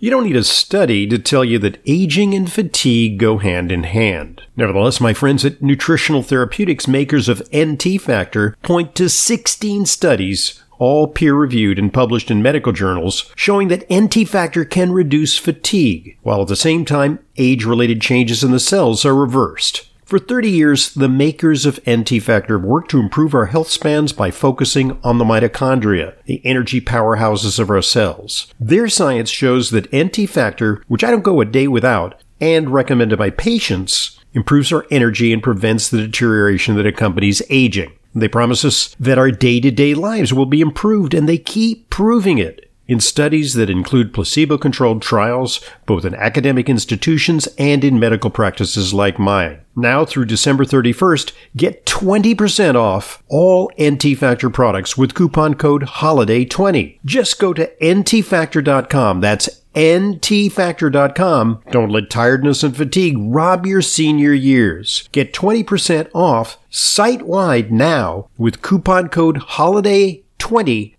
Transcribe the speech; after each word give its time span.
You 0.00 0.10
don't 0.10 0.22
need 0.24 0.36
a 0.36 0.44
study 0.44 1.08
to 1.08 1.18
tell 1.18 1.44
you 1.44 1.58
that 1.58 1.80
aging 1.84 2.32
and 2.32 2.50
fatigue 2.50 3.18
go 3.18 3.38
hand 3.38 3.72
in 3.72 3.82
hand. 3.82 4.42
Nevertheless, 4.56 5.00
my 5.00 5.12
friends 5.12 5.44
at 5.44 5.60
Nutritional 5.60 6.22
Therapeutics, 6.22 6.86
makers 6.86 7.28
of 7.28 7.42
NT 7.52 8.00
Factor, 8.00 8.56
point 8.62 8.94
to 8.94 9.08
16 9.08 9.86
studies 9.86 10.62
all 10.78 11.08
peer 11.08 11.34
reviewed 11.34 11.80
and 11.80 11.92
published 11.92 12.30
in 12.30 12.40
medical 12.40 12.72
journals, 12.72 13.32
showing 13.34 13.66
that 13.66 13.92
NT 13.92 14.28
factor 14.28 14.64
can 14.64 14.92
reduce 14.92 15.36
fatigue, 15.36 16.16
while 16.22 16.42
at 16.42 16.46
the 16.48 16.54
same 16.54 16.84
time, 16.84 17.18
age 17.36 17.64
related 17.64 18.00
changes 18.00 18.44
in 18.44 18.52
the 18.52 18.60
cells 18.60 19.04
are 19.04 19.14
reversed. 19.14 19.87
For 20.08 20.18
30 20.18 20.48
years, 20.48 20.94
the 20.94 21.06
makers 21.06 21.66
of 21.66 21.86
NT 21.86 22.22
Factor 22.22 22.56
have 22.56 22.66
worked 22.66 22.90
to 22.92 22.98
improve 22.98 23.34
our 23.34 23.44
health 23.44 23.68
spans 23.68 24.14
by 24.14 24.30
focusing 24.30 24.98
on 25.04 25.18
the 25.18 25.24
mitochondria, 25.26 26.14
the 26.24 26.40
energy 26.46 26.80
powerhouses 26.80 27.58
of 27.58 27.68
our 27.68 27.82
cells. 27.82 28.46
Their 28.58 28.88
science 28.88 29.28
shows 29.28 29.68
that 29.68 29.94
NT 29.94 30.30
Factor, 30.30 30.82
which 30.88 31.04
I 31.04 31.10
don't 31.10 31.20
go 31.20 31.42
a 31.42 31.44
day 31.44 31.68
without, 31.68 32.22
and 32.40 32.70
recommended 32.70 33.18
by 33.18 33.28
patients, 33.28 34.18
improves 34.32 34.72
our 34.72 34.86
energy 34.90 35.30
and 35.30 35.42
prevents 35.42 35.90
the 35.90 35.98
deterioration 35.98 36.76
that 36.76 36.86
accompanies 36.86 37.42
aging. 37.50 37.92
They 38.14 38.28
promise 38.28 38.64
us 38.64 38.96
that 38.98 39.18
our 39.18 39.30
day 39.30 39.60
to 39.60 39.70
day 39.70 39.92
lives 39.92 40.32
will 40.32 40.46
be 40.46 40.62
improved, 40.62 41.12
and 41.12 41.28
they 41.28 41.36
keep 41.36 41.90
proving 41.90 42.38
it 42.38 42.67
in 42.88 42.98
studies 42.98 43.54
that 43.54 43.70
include 43.70 44.14
placebo 44.14 44.58
controlled 44.58 45.02
trials, 45.02 45.60
both 45.86 46.04
in 46.04 46.14
academic 46.14 46.68
institutions 46.68 47.46
and 47.58 47.84
in 47.84 48.00
medical 48.00 48.30
practices 48.30 48.94
like 48.94 49.18
mine. 49.18 49.60
Now 49.76 50.04
through 50.04 50.24
December 50.24 50.64
31st, 50.64 51.32
get 51.56 51.86
20% 51.86 52.74
off 52.74 53.22
all 53.28 53.70
NT 53.80 54.18
Factor 54.18 54.50
products 54.50 54.96
with 54.96 55.14
coupon 55.14 55.54
code 55.54 55.82
HOLIDAY20. 55.82 56.98
Just 57.04 57.38
go 57.38 57.52
to 57.52 57.70
ntfactor.com. 57.80 59.20
That's 59.20 59.62
ntfactor.com. 59.74 61.62
Don't 61.70 61.90
let 61.90 62.10
tiredness 62.10 62.64
and 62.64 62.76
fatigue 62.76 63.14
rob 63.18 63.66
your 63.66 63.82
senior 63.82 64.32
years. 64.32 65.08
Get 65.12 65.32
20% 65.32 66.08
off 66.12 66.58
site 66.70 67.22
wide 67.22 67.70
now 67.70 68.28
with 68.36 68.62
coupon 68.62 69.08
code 69.08 69.36
HOLIDAY20 69.36 70.24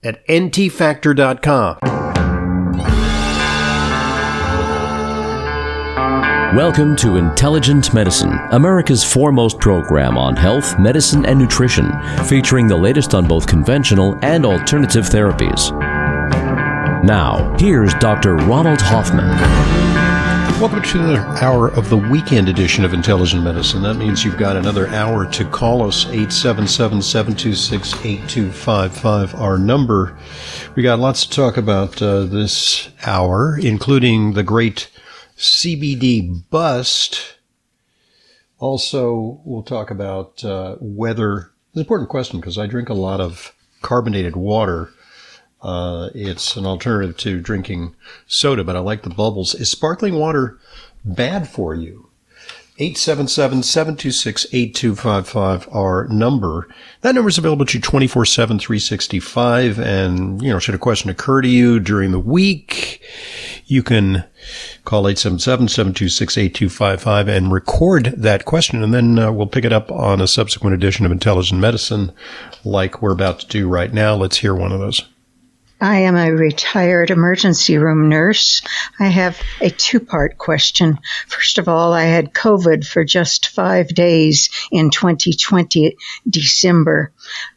at 0.04 0.26
ntfactor.com. 0.28 1.78
Welcome 6.56 6.96
to 6.96 7.18
Intelligent 7.18 7.94
Medicine, 7.94 8.34
America's 8.52 9.04
foremost 9.04 9.60
program 9.60 10.18
on 10.18 10.36
health, 10.36 10.80
medicine, 10.80 11.24
and 11.26 11.38
nutrition, 11.38 11.92
featuring 12.26 12.68
the 12.68 12.76
latest 12.76 13.14
on 13.14 13.28
both 13.28 13.46
conventional 13.46 14.18
and 14.24 14.46
alternative 14.46 15.06
therapies. 15.06 15.72
Now, 17.04 17.56
here's 17.60 17.94
Dr. 17.96 18.36
Ronald 18.36 18.82
Hoffman. 18.82 20.19
Welcome 20.60 20.82
to 20.82 21.00
another 21.00 21.22
hour 21.42 21.70
of 21.70 21.90
the 21.90 21.96
weekend 21.96 22.50
edition 22.50 22.84
of 22.84 22.94
Intelligent 22.94 23.42
Medicine. 23.46 23.82
That 23.82 23.94
means 23.94 24.26
you've 24.26 24.38
got 24.38 24.58
another 24.58 24.90
hour 24.90 25.26
to 25.32 25.46
call 25.46 25.82
us 25.84 26.04
877 26.08 27.02
726 27.02 27.94
8255, 27.94 29.36
our 29.36 29.58
number. 29.58 30.18
We 30.76 30.84
got 30.84 31.00
lots 31.00 31.26
to 31.26 31.34
talk 31.34 31.56
about 31.56 32.02
uh, 32.02 32.26
this 32.26 32.90
hour, 33.06 33.58
including 33.58 34.34
the 34.34 34.44
great 34.44 34.90
CBD 35.38 36.44
bust. 36.50 37.38
Also, 38.58 39.40
we'll 39.46 39.64
talk 39.64 39.90
about 39.90 40.44
uh, 40.44 40.76
whether 40.82 41.54
it's 41.70 41.76
an 41.76 41.80
important 41.80 42.10
question 42.10 42.42
because 42.42 42.58
I 42.58 42.68
drink 42.68 42.90
a 42.90 42.94
lot 42.94 43.22
of 43.22 43.56
carbonated 43.82 44.36
water. 44.36 44.92
Uh, 45.62 46.10
it's 46.14 46.56
an 46.56 46.66
alternative 46.66 47.18
to 47.18 47.42
drinking 47.42 47.94
soda, 48.28 48.64
but 48.64 48.76
I 48.76 48.80
like 48.80 49.04
the 49.04 49.10
bubbles. 49.10 49.56
Is 49.56 49.70
sparkling 49.70 50.16
water 50.16 50.58
bad 51.04 51.50
for 51.50 51.76
you? 51.76 52.10
877-726-8255, 52.80 55.76
our 55.76 56.08
number. 56.08 56.68
That 57.02 57.14
number 57.14 57.28
is 57.28 57.38
available 57.38 57.66
to 57.66 57.78
you 57.78 57.82
24-7, 57.82 58.62
365. 58.62 59.78
And, 59.80 60.42
you 60.42 60.48
know, 60.50 60.60
should 60.60 60.76
a 60.76 60.80
question 60.80 61.10
occur 61.10 61.42
to 61.42 61.50
you 61.50 61.82
during 61.82 62.12
the 62.12 62.20
week, 62.20 63.02
you 63.66 63.84
can 63.84 64.24
call 64.86 65.04
877-726-8255 65.04 67.28
and 67.28 67.52
record 67.52 68.14
that 68.18 68.46
question. 68.46 68.82
And 68.82 68.94
then 68.94 69.20
uh, 69.20 69.34
we'll 69.34 69.48
pick 69.48 69.66
it 69.66 69.74
up 69.74 69.92
on 69.92 70.22
a 70.22 70.28
subsequent 70.28 70.74
edition 70.74 71.06
of 71.06 71.12
Intelligent 71.12 71.60
Medicine 71.60 72.14
like 72.64 73.02
we're 73.02 73.12
about 73.12 73.42
to 73.42 73.48
do 73.48 73.68
right 73.68 73.94
now. 73.94 74.16
Let's 74.16 74.38
hear 74.38 74.56
one 74.56 74.72
of 74.72 74.80
those. 74.80 75.04
I 75.82 76.00
am 76.00 76.18
a 76.18 76.32
retired 76.32 77.10
emergency 77.10 77.78
room 77.78 78.10
nurse. 78.10 78.62
I 79.00 79.08
have 79.08 79.40
a 79.62 79.70
two 79.70 80.02
part 80.02 80.38
question. 80.38 81.00
First 81.28 81.58
of 81.58 81.70
all, 81.70 81.94
I 81.94 82.04
had 82.04 82.34
COVID 82.34 82.86
for 82.86 83.06
just 83.06 83.48
five 83.48 83.88
days 83.90 84.50
in 84.72 84.90
2020, 84.90 85.96
December. 86.30 87.14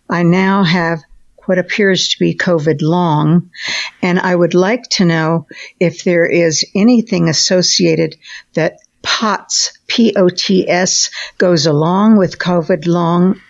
I 0.09 0.23
now 0.23 0.63
have 0.63 1.01
what 1.47 1.59
appears 1.59 2.09
to 2.09 2.19
be 2.21 2.35
COVID 2.35 2.81
long, 2.81 3.51
and 4.01 4.21
I 4.21 4.35
would 4.35 4.55
like 4.55 4.85
to 4.91 5.05
know 5.05 5.49
if 5.81 6.05
there 6.05 6.27
is 6.27 6.65
anything 6.77 7.29
associated 7.29 8.17
that 8.55 8.79
POTS, 9.03 9.73
P-O-T-S, 9.89 11.11
goes 11.39 11.67
along 11.67 12.19
with 12.19 12.39
COVID 12.39 12.87
long, 12.87 13.41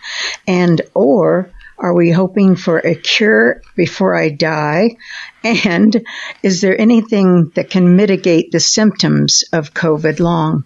and 0.46 0.80
or 0.94 1.50
are 1.82 1.94
we 1.94 2.10
hoping 2.10 2.56
for 2.56 2.78
a 2.78 2.94
cure 2.94 3.60
before 3.74 4.16
I 4.16 4.30
die? 4.30 4.96
And 5.42 6.06
is 6.42 6.60
there 6.60 6.80
anything 6.80 7.50
that 7.56 7.68
can 7.68 7.96
mitigate 7.96 8.52
the 8.52 8.60
symptoms 8.60 9.42
of 9.52 9.74
COVID 9.74 10.20
long? 10.20 10.64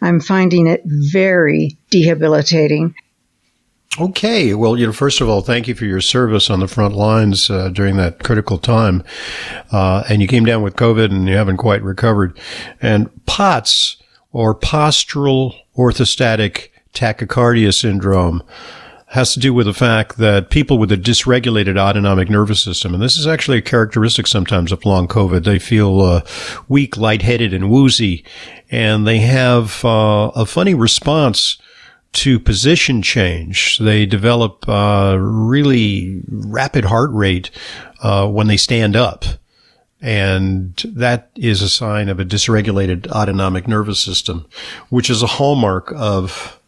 I'm 0.00 0.20
finding 0.20 0.68
it 0.68 0.82
very 0.84 1.76
debilitating. 1.90 2.94
Okay. 4.00 4.54
Well, 4.54 4.78
you 4.78 4.86
know, 4.86 4.92
first 4.92 5.20
of 5.20 5.28
all, 5.28 5.42
thank 5.42 5.68
you 5.68 5.74
for 5.74 5.84
your 5.84 6.00
service 6.00 6.48
on 6.48 6.60
the 6.60 6.68
front 6.68 6.94
lines 6.94 7.50
uh, 7.50 7.68
during 7.68 7.96
that 7.96 8.22
critical 8.22 8.56
time. 8.56 9.04
Uh, 9.70 10.04
and 10.08 10.22
you 10.22 10.28
came 10.28 10.46
down 10.46 10.62
with 10.62 10.76
COVID 10.76 11.10
and 11.10 11.28
you 11.28 11.34
haven't 11.34 11.58
quite 11.58 11.82
recovered. 11.82 12.38
And 12.80 13.10
POTS, 13.26 13.98
or 14.32 14.54
postural 14.54 15.54
orthostatic 15.76 16.68
tachycardia 16.94 17.74
syndrome, 17.74 18.42
has 19.12 19.34
to 19.34 19.40
do 19.40 19.52
with 19.52 19.66
the 19.66 19.74
fact 19.74 20.16
that 20.16 20.48
people 20.48 20.78
with 20.78 20.90
a 20.90 20.96
dysregulated 20.96 21.78
autonomic 21.78 22.30
nervous 22.30 22.62
system, 22.62 22.94
and 22.94 23.02
this 23.02 23.18
is 23.18 23.26
actually 23.26 23.58
a 23.58 23.62
characteristic 23.62 24.26
sometimes 24.26 24.72
of 24.72 24.86
long 24.86 25.06
COVID, 25.06 25.44
they 25.44 25.58
feel 25.58 26.00
uh, 26.00 26.22
weak, 26.66 26.96
lightheaded, 26.96 27.52
and 27.52 27.68
woozy, 27.68 28.24
and 28.70 29.06
they 29.06 29.18
have 29.18 29.84
uh, 29.84 30.30
a 30.34 30.46
funny 30.46 30.72
response 30.72 31.58
to 32.12 32.40
position 32.40 33.02
change. 33.02 33.78
They 33.78 34.06
develop 34.06 34.66
uh, 34.66 35.18
really 35.20 36.22
rapid 36.30 36.86
heart 36.86 37.10
rate 37.12 37.50
uh, 38.02 38.26
when 38.28 38.46
they 38.46 38.56
stand 38.56 38.96
up. 38.96 39.26
And 40.00 40.74
that 40.86 41.30
is 41.36 41.60
a 41.60 41.68
sign 41.68 42.08
of 42.08 42.18
a 42.18 42.24
dysregulated 42.24 43.08
autonomic 43.08 43.68
nervous 43.68 44.00
system, 44.00 44.46
which 44.88 45.10
is 45.10 45.22
a 45.22 45.26
hallmark 45.26 45.92
of 45.94 46.58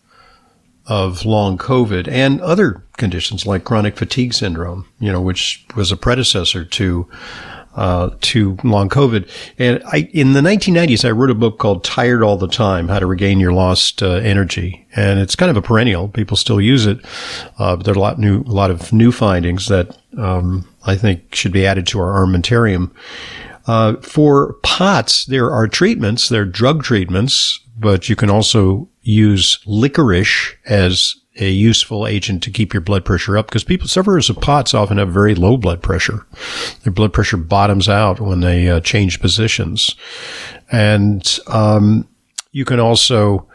of 0.87 1.25
long 1.25 1.57
COVID 1.57 2.09
and 2.09 2.41
other 2.41 2.85
conditions 2.97 3.47
like 3.47 3.65
chronic 3.65 3.97
fatigue 3.97 4.35
syndrome, 4.35 4.87
you 4.99 5.11
know, 5.11 5.21
which 5.21 5.65
was 5.75 5.91
a 5.91 5.97
predecessor 5.97 6.65
to 6.65 7.09
uh, 7.75 8.11
to 8.21 8.57
long 8.63 8.89
COVID. 8.89 9.29
And 9.59 9.83
I, 9.85 10.09
in 10.13 10.33
the 10.33 10.41
1990s, 10.41 11.05
I 11.05 11.11
wrote 11.11 11.31
a 11.31 11.35
book 11.35 11.59
called 11.59 11.83
Tired 11.83 12.23
All 12.23 12.37
the 12.37 12.49
Time, 12.49 12.89
How 12.89 13.01
to 13.01 13.07
Regain 13.07 13.41
Your 13.41 13.53
Lost 13.53 14.03
uh, 14.03 14.13
Energy. 14.13 14.87
And 14.95 15.19
it's 15.19 15.35
kind 15.35 15.51
of 15.51 15.57
a 15.57 15.63
perennial. 15.63 16.09
People 16.09 16.37
still 16.37 16.61
use 16.61 16.87
it. 16.87 17.05
Uh, 17.59 17.77
but 17.77 17.85
there 17.85 17.95
are 17.95 17.99
a 17.99 18.01
lot 18.01 18.19
new, 18.19 18.43
a 18.43 18.53
lot 18.53 18.71
of 18.71 18.93
new 18.93 19.11
findings 19.11 19.67
that, 19.67 19.99
um, 20.17 20.69
I 20.87 20.97
think 20.97 21.35
should 21.35 21.53
be 21.53 21.67
added 21.67 21.87
to 21.89 21.99
our 21.99 22.13
armamentarium. 22.25 22.93
Uh, 23.67 23.97
for 23.97 24.55
POTS, 24.63 25.25
there 25.25 25.51
are 25.51 25.67
treatments, 25.67 26.29
there 26.29 26.43
are 26.43 26.47
drug 26.47 26.83
treatments, 26.83 27.61
but 27.79 28.09
you 28.09 28.15
can 28.15 28.31
also 28.31 28.89
use 29.05 29.61
licorice 29.67 30.57
as 30.67 31.15
a 31.37 31.51
useful 31.51 32.07
agent 32.07 32.43
to 32.43 32.51
keep 32.51 32.73
your 32.73 32.81
blood 32.81 33.05
pressure 33.05 33.37
up 33.37 33.47
because 33.47 33.65
people 33.65 33.89
sufferers 33.89 34.31
of 34.31 34.41
POTS 34.41 34.73
often 34.73 34.99
have 34.99 35.11
very 35.11 35.35
low 35.35 35.57
blood 35.57 35.83
pressure. 35.83 36.27
Their 36.83 36.93
blood 36.93 37.13
pressure 37.13 37.37
bottoms 37.37 37.89
out 37.89 38.21
when 38.21 38.41
they 38.41 38.69
uh, 38.69 38.81
change 38.81 39.21
positions, 39.21 39.97
and 40.71 41.39
um, 41.49 42.09
you 42.53 42.65
can 42.65 42.79
also 42.79 43.49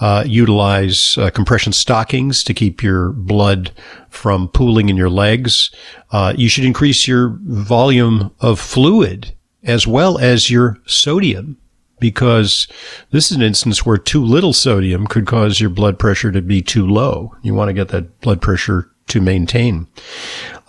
uh, 0.00 0.24
utilize 0.26 1.16
uh, 1.18 1.30
compression 1.30 1.72
stockings 1.72 2.42
to 2.44 2.54
keep 2.54 2.82
your 2.82 3.10
blood 3.12 3.70
from 4.08 4.48
pooling 4.48 4.88
in 4.88 4.96
your 4.96 5.10
legs. 5.10 5.70
Uh, 6.10 6.32
you 6.36 6.48
should 6.48 6.64
increase 6.64 7.06
your 7.06 7.38
volume 7.44 8.30
of 8.40 8.58
fluid 8.58 9.34
as 9.62 9.86
well 9.86 10.18
as 10.18 10.50
your 10.50 10.78
sodium 10.86 11.58
because 11.98 12.68
this 13.10 13.30
is 13.30 13.36
an 13.36 13.42
instance 13.42 13.86
where 13.86 13.98
too 13.98 14.24
little 14.24 14.52
sodium 14.52 15.06
could 15.06 15.26
cause 15.26 15.60
your 15.60 15.70
blood 15.70 15.98
pressure 15.98 16.32
to 16.32 16.42
be 16.42 16.62
too 16.62 16.86
low. 16.86 17.34
You 17.42 17.54
want 17.54 17.68
to 17.68 17.74
get 17.74 17.88
that 17.88 18.20
blood 18.20 18.40
pressure 18.40 18.90
to 19.08 19.20
maintain. 19.20 19.86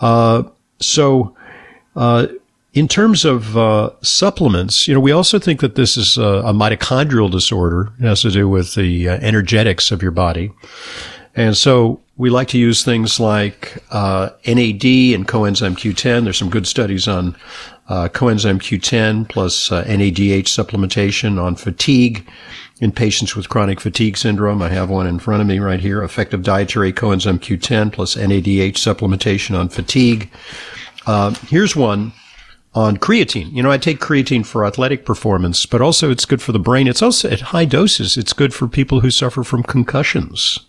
Uh, 0.00 0.44
so, 0.80 1.34
uh, 1.96 2.28
in 2.74 2.86
terms 2.86 3.24
of 3.24 3.56
uh, 3.56 3.90
supplements, 4.02 4.86
you 4.86 4.94
know, 4.94 5.00
we 5.00 5.10
also 5.10 5.38
think 5.38 5.60
that 5.60 5.74
this 5.74 5.96
is 5.96 6.16
a, 6.16 6.22
a 6.22 6.52
mitochondrial 6.52 7.30
disorder. 7.30 7.92
It 7.98 8.04
has 8.04 8.22
to 8.22 8.30
do 8.30 8.48
with 8.48 8.74
the 8.74 9.08
uh, 9.08 9.18
energetics 9.20 9.90
of 9.90 10.02
your 10.02 10.12
body. 10.12 10.52
And 11.34 11.56
so 11.56 12.00
we 12.16 12.30
like 12.30 12.48
to 12.48 12.58
use 12.58 12.84
things 12.84 13.20
like 13.20 13.82
uh, 13.90 14.30
NAD 14.46 14.84
and 15.14 15.26
coenzyme 15.26 15.76
Q10. 15.76 16.24
There's 16.24 16.36
some 16.38 16.50
good 16.50 16.66
studies 16.66 17.08
on 17.08 17.36
uh, 17.88 18.08
coenzyme 18.08 18.58
Q10 18.58 19.28
plus 19.28 19.72
uh, 19.72 19.84
NADH 19.84 20.44
supplementation 20.44 21.42
on 21.42 21.56
fatigue 21.56 22.26
in 22.80 22.92
patients 22.92 23.34
with 23.34 23.48
chronic 23.48 23.80
fatigue 23.80 24.16
syndrome. 24.16 24.62
I 24.62 24.68
have 24.68 24.90
one 24.90 25.06
in 25.06 25.18
front 25.18 25.40
of 25.40 25.46
me 25.46 25.58
right 25.58 25.80
here. 25.80 26.02
Effective 26.02 26.42
dietary 26.42 26.92
coenzyme 26.92 27.38
Q10 27.38 27.92
plus 27.92 28.14
NADH 28.14 28.74
supplementation 28.74 29.58
on 29.58 29.68
fatigue. 29.68 30.30
Uh, 31.06 31.34
here's 31.48 31.74
one 31.74 32.12
on 32.74 32.98
creatine. 32.98 33.52
You 33.52 33.62
know, 33.62 33.70
I 33.70 33.78
take 33.78 33.98
creatine 33.98 34.44
for 34.44 34.64
athletic 34.64 35.04
performance, 35.04 35.64
but 35.66 35.80
also 35.80 36.10
it's 36.10 36.26
good 36.26 36.42
for 36.42 36.52
the 36.52 36.58
brain. 36.58 36.86
It's 36.86 37.02
also 37.02 37.30
at 37.30 37.40
high 37.40 37.64
doses. 37.64 38.16
It's 38.16 38.32
good 38.32 38.52
for 38.52 38.68
people 38.68 39.00
who 39.00 39.10
suffer 39.10 39.42
from 39.42 39.62
concussions. 39.62 40.60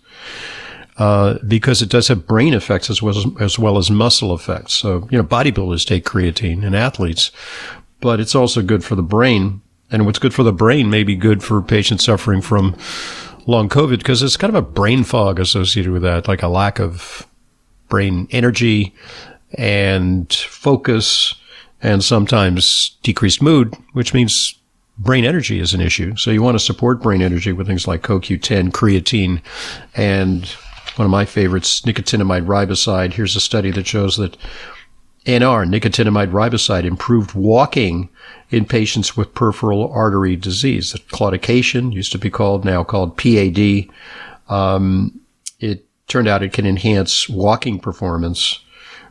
Uh, 1.00 1.38
because 1.48 1.80
it 1.80 1.88
does 1.88 2.08
have 2.08 2.26
brain 2.26 2.52
effects 2.52 2.90
as 2.90 3.00
well 3.00 3.16
as, 3.16 3.24
as 3.40 3.58
well 3.58 3.78
as 3.78 3.90
muscle 3.90 4.34
effects. 4.34 4.74
So, 4.74 5.08
you 5.10 5.16
know, 5.16 5.24
bodybuilders 5.24 5.86
take 5.86 6.04
creatine 6.04 6.62
and 6.62 6.76
athletes, 6.76 7.30
but 8.02 8.20
it's 8.20 8.34
also 8.34 8.60
good 8.60 8.84
for 8.84 8.96
the 8.96 9.02
brain. 9.02 9.62
And 9.90 10.04
what's 10.04 10.18
good 10.18 10.34
for 10.34 10.42
the 10.42 10.52
brain 10.52 10.90
may 10.90 11.02
be 11.02 11.16
good 11.16 11.42
for 11.42 11.62
patients 11.62 12.04
suffering 12.04 12.42
from 12.42 12.76
long 13.46 13.70
COVID 13.70 13.96
because 13.96 14.22
it's 14.22 14.36
kind 14.36 14.54
of 14.54 14.62
a 14.62 14.68
brain 14.68 15.02
fog 15.02 15.40
associated 15.40 15.90
with 15.90 16.02
that, 16.02 16.28
like 16.28 16.42
a 16.42 16.48
lack 16.48 16.78
of 16.78 17.26
brain 17.88 18.28
energy 18.30 18.94
and 19.54 20.30
focus 20.30 21.34
and 21.80 22.04
sometimes 22.04 22.98
decreased 23.02 23.40
mood, 23.40 23.74
which 23.94 24.12
means 24.12 24.54
brain 24.98 25.24
energy 25.24 25.60
is 25.60 25.72
an 25.72 25.80
issue. 25.80 26.14
So 26.16 26.30
you 26.30 26.42
want 26.42 26.56
to 26.56 26.64
support 26.64 27.00
brain 27.00 27.22
energy 27.22 27.54
with 27.54 27.66
things 27.66 27.88
like 27.88 28.02
CoQ10, 28.02 28.70
creatine, 28.70 29.40
and 29.96 30.54
one 30.96 31.04
of 31.04 31.10
my 31.10 31.24
favorites, 31.24 31.80
nicotinamide 31.82 32.46
riboside. 32.46 33.12
Here's 33.12 33.36
a 33.36 33.40
study 33.40 33.70
that 33.72 33.86
shows 33.86 34.16
that 34.16 34.36
NR, 35.26 35.68
nicotinamide 35.68 36.30
riboside, 36.30 36.84
improved 36.84 37.34
walking 37.34 38.08
in 38.50 38.64
patients 38.64 39.16
with 39.16 39.34
peripheral 39.34 39.92
artery 39.92 40.36
disease. 40.36 40.92
Claudication 41.10 41.92
used 41.92 42.12
to 42.12 42.18
be 42.18 42.30
called, 42.30 42.64
now 42.64 42.82
called 42.82 43.16
PAD. 43.16 43.88
Um, 44.48 45.20
it 45.58 45.84
turned 46.08 46.28
out 46.28 46.42
it 46.42 46.52
can 46.52 46.66
enhance 46.66 47.28
walking 47.28 47.78
performance, 47.78 48.60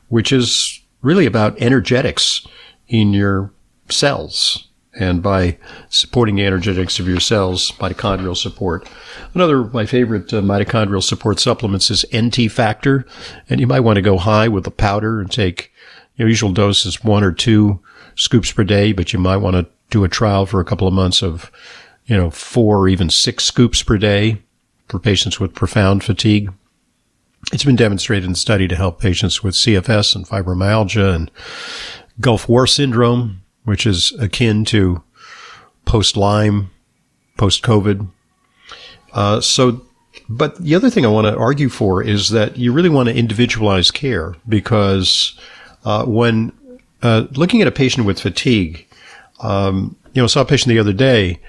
which 0.09 0.31
is 0.31 0.81
really 1.01 1.25
about 1.25 1.61
energetics 1.61 2.45
in 2.87 3.13
your 3.13 3.51
cells 3.89 4.68
and 4.97 5.21
by 5.21 5.57
supporting 5.89 6.35
the 6.35 6.45
energetics 6.45 6.99
of 6.99 7.07
your 7.07 7.19
cells, 7.19 7.71
mitochondrial 7.73 8.35
support. 8.35 8.89
Another 9.33 9.61
of 9.61 9.73
my 9.73 9.85
favorite 9.85 10.33
uh, 10.33 10.41
mitochondrial 10.41 11.03
support 11.03 11.39
supplements 11.39 11.91
is 11.91 12.05
NT 12.15 12.51
factor, 12.51 13.05
and 13.49 13.59
you 13.59 13.67
might 13.67 13.81
want 13.81 13.97
to 13.97 14.01
go 14.01 14.17
high 14.17 14.47
with 14.47 14.63
the 14.63 14.71
powder 14.71 15.21
and 15.21 15.31
take 15.31 15.71
your 16.19 16.27
usual 16.27 16.51
dose 16.51 16.85
is 16.85 17.03
one 17.03 17.23
or 17.23 17.31
two 17.31 17.79
scoops 18.15 18.51
per 18.51 18.65
day, 18.65 18.91
but 18.91 19.13
you 19.13 19.19
might 19.19 19.37
want 19.37 19.55
to 19.55 19.65
do 19.89 20.03
a 20.03 20.09
trial 20.09 20.45
for 20.45 20.59
a 20.59 20.65
couple 20.65 20.87
of 20.87 20.93
months 20.93 21.23
of, 21.23 21.49
you 22.05 22.17
know, 22.17 22.29
four 22.29 22.79
or 22.79 22.87
even 22.89 23.09
six 23.09 23.45
scoops 23.45 23.81
per 23.81 23.97
day 23.97 24.41
for 24.89 24.99
patients 24.99 25.39
with 25.39 25.55
profound 25.55 26.03
fatigue. 26.03 26.51
It's 27.53 27.63
been 27.63 27.77
demonstrated 27.77 28.27
in 28.27 28.35
study 28.35 28.67
to 28.67 28.75
help 28.75 28.99
patients 28.99 29.41
with 29.41 29.55
CFS 29.55 30.13
and 30.13 30.27
fibromyalgia 30.27 31.15
and 31.15 31.31
Gulf 32.19 32.49
War 32.49 32.67
syndrome, 32.67 33.41
which 33.69 33.85
is 33.85 34.11
akin 34.19 34.65
to 34.65 35.03
post 35.85 36.17
Lyme, 36.17 36.71
post 37.37 37.61
COVID. 37.61 38.07
Uh, 39.13 39.39
so, 39.41 39.85
but 40.27 40.57
the 40.57 40.73
other 40.73 40.89
thing 40.89 41.05
I 41.05 41.09
want 41.09 41.27
to 41.27 41.37
argue 41.37 41.69
for 41.69 42.01
is 42.01 42.29
that 42.31 42.57
you 42.57 42.73
really 42.73 42.89
want 42.89 43.09
to 43.09 43.15
individualize 43.15 43.91
care 43.91 44.35
because 44.47 45.39
uh, 45.85 46.03
when 46.05 46.51
uh, 47.03 47.27
looking 47.33 47.61
at 47.61 47.67
a 47.67 47.71
patient 47.71 48.07
with 48.07 48.19
fatigue, 48.19 48.87
um, 49.39 49.95
you 50.13 50.21
know, 50.21 50.23
I 50.23 50.27
saw 50.27 50.41
a 50.41 50.45
patient 50.45 50.69
the 50.69 50.79
other 50.79 50.91
day 50.91 51.39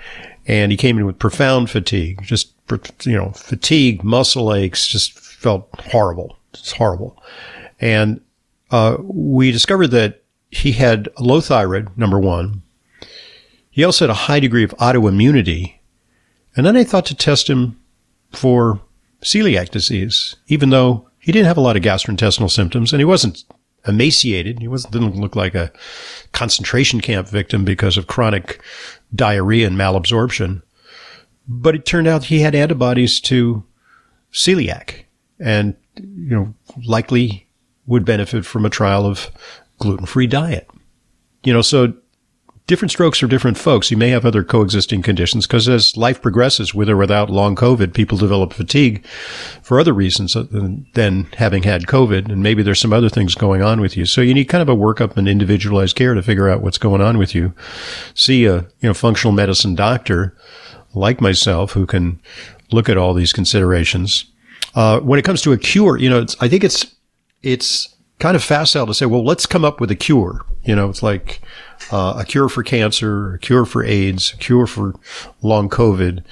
and 0.46 0.70
he 0.70 0.76
came 0.76 0.98
in 0.98 1.06
with 1.06 1.18
profound 1.18 1.70
fatigue, 1.70 2.20
just, 2.22 2.52
you 3.04 3.16
know, 3.16 3.30
fatigue, 3.30 4.04
muscle 4.04 4.54
aches, 4.54 4.86
just 4.86 5.18
felt 5.18 5.70
horrible. 5.78 6.36
It's 6.52 6.72
horrible. 6.72 7.16
And 7.80 8.20
uh, 8.70 8.98
we 9.00 9.52
discovered 9.52 9.88
that 9.88 10.19
he 10.50 10.72
had 10.72 11.08
low 11.18 11.40
thyroid, 11.40 11.96
number 11.96 12.18
one. 12.18 12.62
He 13.70 13.84
also 13.84 14.04
had 14.06 14.10
a 14.10 14.26
high 14.26 14.40
degree 14.40 14.64
of 14.64 14.76
autoimmunity. 14.78 15.74
And 16.56 16.66
then 16.66 16.76
I 16.76 16.84
thought 16.84 17.06
to 17.06 17.14
test 17.14 17.48
him 17.48 17.80
for 18.32 18.80
celiac 19.22 19.70
disease, 19.70 20.36
even 20.48 20.70
though 20.70 21.08
he 21.18 21.32
didn't 21.32 21.46
have 21.46 21.56
a 21.56 21.60
lot 21.62 21.76
of 21.76 21.82
gastrointestinal 21.82 22.50
symptoms 22.50 22.92
and 22.92 23.00
he 23.00 23.04
wasn't 23.04 23.44
emaciated. 23.86 24.58
He 24.58 24.68
wasn't, 24.68 24.92
didn't 24.92 25.20
look 25.20 25.36
like 25.36 25.54
a 25.54 25.72
concentration 26.32 27.00
camp 27.00 27.28
victim 27.28 27.64
because 27.64 27.96
of 27.96 28.06
chronic 28.06 28.60
diarrhea 29.14 29.66
and 29.66 29.76
malabsorption. 29.76 30.62
But 31.46 31.74
it 31.74 31.86
turned 31.86 32.06
out 32.06 32.24
he 32.24 32.40
had 32.40 32.54
antibodies 32.54 33.20
to 33.22 33.64
celiac 34.32 35.04
and, 35.38 35.76
you 35.96 36.34
know, 36.36 36.54
likely 36.84 37.46
would 37.86 38.04
benefit 38.04 38.44
from 38.44 38.64
a 38.64 38.70
trial 38.70 39.06
of 39.06 39.30
gluten 39.80 40.06
free 40.06 40.28
diet. 40.28 40.70
You 41.42 41.52
know, 41.52 41.62
so 41.62 41.94
different 42.70 42.92
strokes 42.92 43.18
for 43.18 43.26
different 43.26 43.58
folks. 43.58 43.90
You 43.90 43.96
may 43.96 44.10
have 44.10 44.24
other 44.24 44.44
coexisting 44.44 45.02
conditions 45.02 45.44
because 45.44 45.68
as 45.68 45.96
life 45.96 46.22
progresses, 46.22 46.72
with 46.72 46.88
or 46.88 46.96
without 46.96 47.28
long 47.28 47.56
COVID, 47.56 47.92
people 47.94 48.16
develop 48.16 48.52
fatigue 48.52 49.04
for 49.60 49.80
other 49.80 49.92
reasons 49.92 50.34
than 50.34 51.26
having 51.36 51.64
had 51.64 51.88
COVID. 51.88 52.30
And 52.30 52.44
maybe 52.44 52.62
there's 52.62 52.78
some 52.78 52.92
other 52.92 53.08
things 53.08 53.34
going 53.34 53.60
on 53.60 53.80
with 53.80 53.96
you. 53.96 54.06
So 54.06 54.20
you 54.20 54.34
need 54.34 54.44
kind 54.44 54.62
of 54.62 54.68
a 54.68 54.76
workup 54.76 55.16
and 55.16 55.28
individualized 55.28 55.96
care 55.96 56.14
to 56.14 56.22
figure 56.22 56.48
out 56.48 56.62
what's 56.62 56.78
going 56.78 57.00
on 57.00 57.18
with 57.18 57.34
you. 57.34 57.52
See 58.14 58.44
a, 58.44 58.58
you 58.58 58.88
know, 58.88 58.94
functional 58.94 59.32
medicine 59.32 59.74
doctor 59.74 60.36
like 60.94 61.20
myself 61.20 61.72
who 61.72 61.86
can 61.86 62.20
look 62.70 62.88
at 62.88 62.96
all 62.96 63.14
these 63.14 63.32
considerations. 63.32 64.26
Uh, 64.76 65.00
when 65.00 65.18
it 65.18 65.24
comes 65.24 65.42
to 65.42 65.50
a 65.50 65.58
cure, 65.58 65.96
you 65.96 66.08
know, 66.08 66.24
I 66.40 66.46
think 66.46 66.62
it's, 66.62 66.86
it's 67.42 67.96
kind 68.20 68.36
of 68.36 68.44
facile 68.44 68.86
to 68.86 68.94
say, 68.94 69.06
well, 69.06 69.24
let's 69.24 69.46
come 69.46 69.64
up 69.64 69.80
with 69.80 69.90
a 69.90 69.96
cure. 69.96 70.44
You 70.62 70.76
know, 70.76 70.88
it's 70.88 71.02
like 71.02 71.40
uh, 71.90 72.14
a 72.18 72.24
cure 72.24 72.48
for 72.48 72.62
cancer, 72.62 73.34
a 73.34 73.38
cure 73.38 73.64
for 73.64 73.82
AIDS, 73.82 74.34
a 74.34 74.36
cure 74.36 74.66
for 74.66 74.94
long 75.42 75.68
COVID. 75.68 76.22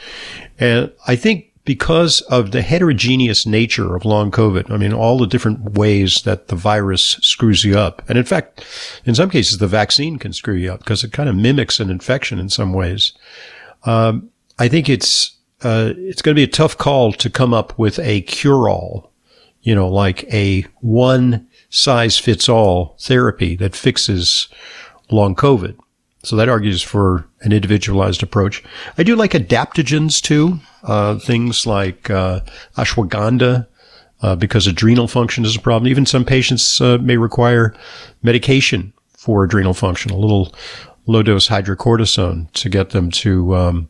And 0.60 0.92
I 1.06 1.16
think 1.16 1.46
because 1.64 2.20
of 2.22 2.52
the 2.52 2.62
heterogeneous 2.62 3.46
nature 3.46 3.94
of 3.96 4.04
long 4.04 4.30
COVID, 4.30 4.70
I 4.70 4.76
mean, 4.76 4.92
all 4.92 5.18
the 5.18 5.26
different 5.26 5.72
ways 5.72 6.22
that 6.22 6.48
the 6.48 6.56
virus 6.56 7.18
screws 7.20 7.64
you 7.64 7.78
up. 7.78 8.02
And 8.08 8.16
in 8.16 8.24
fact, 8.24 8.64
in 9.04 9.14
some 9.14 9.28
cases, 9.28 9.58
the 9.58 9.66
vaccine 9.66 10.18
can 10.18 10.32
screw 10.32 10.54
you 10.54 10.72
up 10.72 10.80
because 10.80 11.04
it 11.04 11.12
kind 11.12 11.28
of 11.28 11.36
mimics 11.36 11.80
an 11.80 11.90
infection 11.90 12.38
in 12.38 12.48
some 12.48 12.72
ways. 12.72 13.12
Um, 13.84 14.30
I 14.58 14.68
think 14.68 14.88
it's, 14.88 15.36
uh, 15.62 15.92
it's 15.96 16.22
going 16.22 16.34
to 16.34 16.38
be 16.38 16.44
a 16.44 16.46
tough 16.46 16.78
call 16.78 17.12
to 17.12 17.30
come 17.30 17.52
up 17.52 17.78
with 17.78 17.98
a 17.98 18.22
cure 18.22 18.68
all, 18.68 19.12
you 19.60 19.74
know, 19.74 19.88
like 19.88 20.24
a 20.32 20.62
one 20.80 21.48
size 21.70 22.18
fits 22.18 22.48
all 22.48 22.96
therapy 23.00 23.56
that 23.56 23.76
fixes 23.76 24.48
long 25.10 25.34
COVID. 25.34 25.76
So 26.24 26.36
that 26.36 26.48
argues 26.48 26.82
for 26.82 27.26
an 27.42 27.52
individualized 27.52 28.22
approach. 28.22 28.62
I 28.96 29.02
do 29.02 29.14
like 29.14 29.32
adaptogens 29.32 30.20
too, 30.20 30.58
uh, 30.82 31.18
things 31.18 31.66
like 31.66 32.10
uh, 32.10 32.40
ashwagandha, 32.76 33.66
uh, 34.20 34.34
because 34.36 34.66
adrenal 34.66 35.06
function 35.06 35.44
is 35.44 35.54
a 35.54 35.60
problem. 35.60 35.88
Even 35.88 36.06
some 36.06 36.24
patients 36.24 36.80
uh, 36.80 36.98
may 36.98 37.16
require 37.16 37.74
medication 38.22 38.92
for 39.12 39.44
adrenal 39.44 39.74
function, 39.74 40.10
a 40.10 40.16
little 40.16 40.52
low 41.06 41.22
dose 41.22 41.48
hydrocortisone 41.48 42.50
to 42.52 42.68
get 42.68 42.90
them 42.90 43.10
to 43.10 43.54
um, 43.54 43.88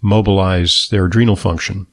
mobilize 0.00 0.88
their 0.90 1.04
adrenal 1.06 1.36
function. 1.36 1.86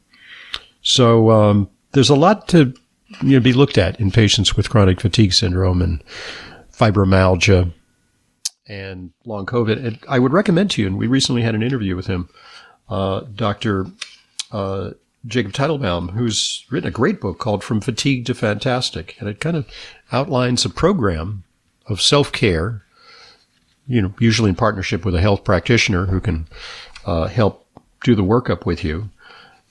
So 0.81 1.29
um, 1.31 1.69
there's 1.91 2.09
a 2.09 2.15
lot 2.15 2.47
to 2.49 2.73
you 3.21 3.31
know, 3.31 3.39
be 3.39 3.53
looked 3.53 3.77
at 3.77 3.99
in 3.99 4.11
patients 4.11 4.55
with 4.55 4.69
chronic 4.69 5.01
fatigue 5.01 5.33
syndrome 5.33 5.81
and 5.81 6.03
fibromyalgia 6.71 7.71
and 8.67 9.11
long 9.25 9.45
COVID. 9.45 9.85
And 9.85 9.99
I 10.07 10.19
would 10.19 10.33
recommend 10.33 10.71
to 10.71 10.81
you, 10.81 10.87
and 10.87 10.97
we 10.97 11.07
recently 11.07 11.41
had 11.41 11.55
an 11.55 11.63
interview 11.63 11.95
with 11.95 12.07
him, 12.07 12.29
uh, 12.89 13.21
Dr. 13.35 13.87
Uh, 14.51 14.91
Jacob 15.25 15.53
Teitelbaum, 15.53 16.11
who's 16.11 16.65
written 16.69 16.87
a 16.87 16.91
great 16.91 17.21
book 17.21 17.39
called 17.39 17.63
From 17.63 17.81
Fatigue 17.81 18.25
to 18.25 18.33
Fantastic. 18.33 19.15
And 19.19 19.29
it 19.29 19.39
kind 19.39 19.55
of 19.55 19.67
outlines 20.11 20.65
a 20.65 20.69
program 20.69 21.43
of 21.87 22.01
self 22.01 22.31
care, 22.31 22.83
you 23.87 24.01
know, 24.01 24.13
usually 24.19 24.49
in 24.49 24.55
partnership 24.55 25.05
with 25.05 25.15
a 25.15 25.21
health 25.21 25.43
practitioner 25.43 26.05
who 26.07 26.19
can 26.19 26.47
uh, 27.05 27.27
help 27.27 27.65
do 28.03 28.15
the 28.15 28.23
workup 28.23 28.65
with 28.65 28.83
you, 28.83 29.09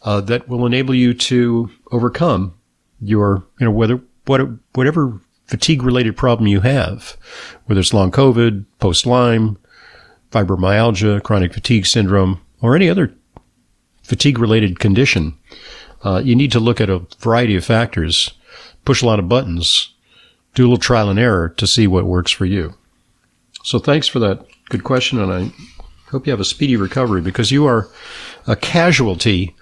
uh, 0.02 0.20
that 0.22 0.48
will 0.48 0.66
enable 0.66 0.94
you 0.94 1.14
to 1.14 1.70
overcome 1.90 2.54
your, 3.02 3.44
you 3.58 3.66
know, 3.66 3.72
whether, 3.72 4.00
what, 4.26 4.40
whatever 4.74 5.20
fatigue 5.46 5.82
related 5.82 6.16
problem 6.16 6.46
you 6.46 6.60
have, 6.60 7.16
whether 7.66 7.80
it's 7.80 7.92
long 7.92 8.10
COVID, 8.10 8.64
post 8.78 9.06
Lyme, 9.06 9.58
fibromyalgia, 10.30 11.22
chronic 11.22 11.52
fatigue 11.52 11.86
syndrome, 11.86 12.40
or 12.60 12.74
any 12.74 12.88
other 12.88 13.14
fatigue 14.02 14.38
related 14.38 14.78
condition, 14.78 15.36
uh, 16.04 16.22
you 16.24 16.34
need 16.34 16.52
to 16.52 16.60
look 16.60 16.80
at 16.80 16.90
a 16.90 17.02
variety 17.18 17.56
of 17.56 17.64
factors, 17.64 18.32
push 18.84 19.02
a 19.02 19.06
lot 19.06 19.18
of 19.18 19.28
buttons, 19.28 19.94
do 20.54 20.62
a 20.62 20.64
little 20.64 20.78
trial 20.78 21.10
and 21.10 21.18
error 21.18 21.48
to 21.48 21.66
see 21.66 21.86
what 21.86 22.04
works 22.04 22.30
for 22.30 22.46
you. 22.46 22.74
So 23.64 23.78
thanks 23.78 24.08
for 24.08 24.18
that 24.20 24.44
good 24.70 24.84
question, 24.84 25.20
and 25.20 25.32
I 25.32 25.52
hope 26.10 26.26
you 26.26 26.32
have 26.32 26.40
a 26.40 26.44
speedy 26.44 26.76
recovery 26.76 27.20
because 27.20 27.52
you 27.52 27.66
are 27.66 27.88
a 28.46 28.56
casualty 28.56 29.54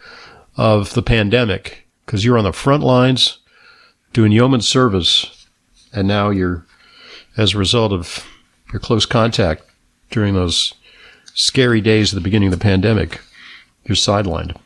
of 0.56 0.94
the 0.94 1.02
pandemic 1.02 1.86
because 2.10 2.24
you're 2.24 2.38
on 2.38 2.42
the 2.42 2.52
front 2.52 2.82
lines 2.82 3.38
doing 4.12 4.32
yeoman 4.32 4.60
service, 4.60 5.46
and 5.92 6.08
now 6.08 6.28
you're, 6.28 6.66
as 7.36 7.54
a 7.54 7.58
result 7.58 7.92
of 7.92 8.26
your 8.72 8.80
close 8.80 9.06
contact 9.06 9.62
during 10.10 10.34
those 10.34 10.74
scary 11.34 11.80
days 11.80 12.12
at 12.12 12.16
the 12.16 12.20
beginning 12.20 12.48
of 12.48 12.58
the 12.58 12.60
pandemic, 12.60 13.20
you're 13.84 13.94
sidelined. 13.94 14.56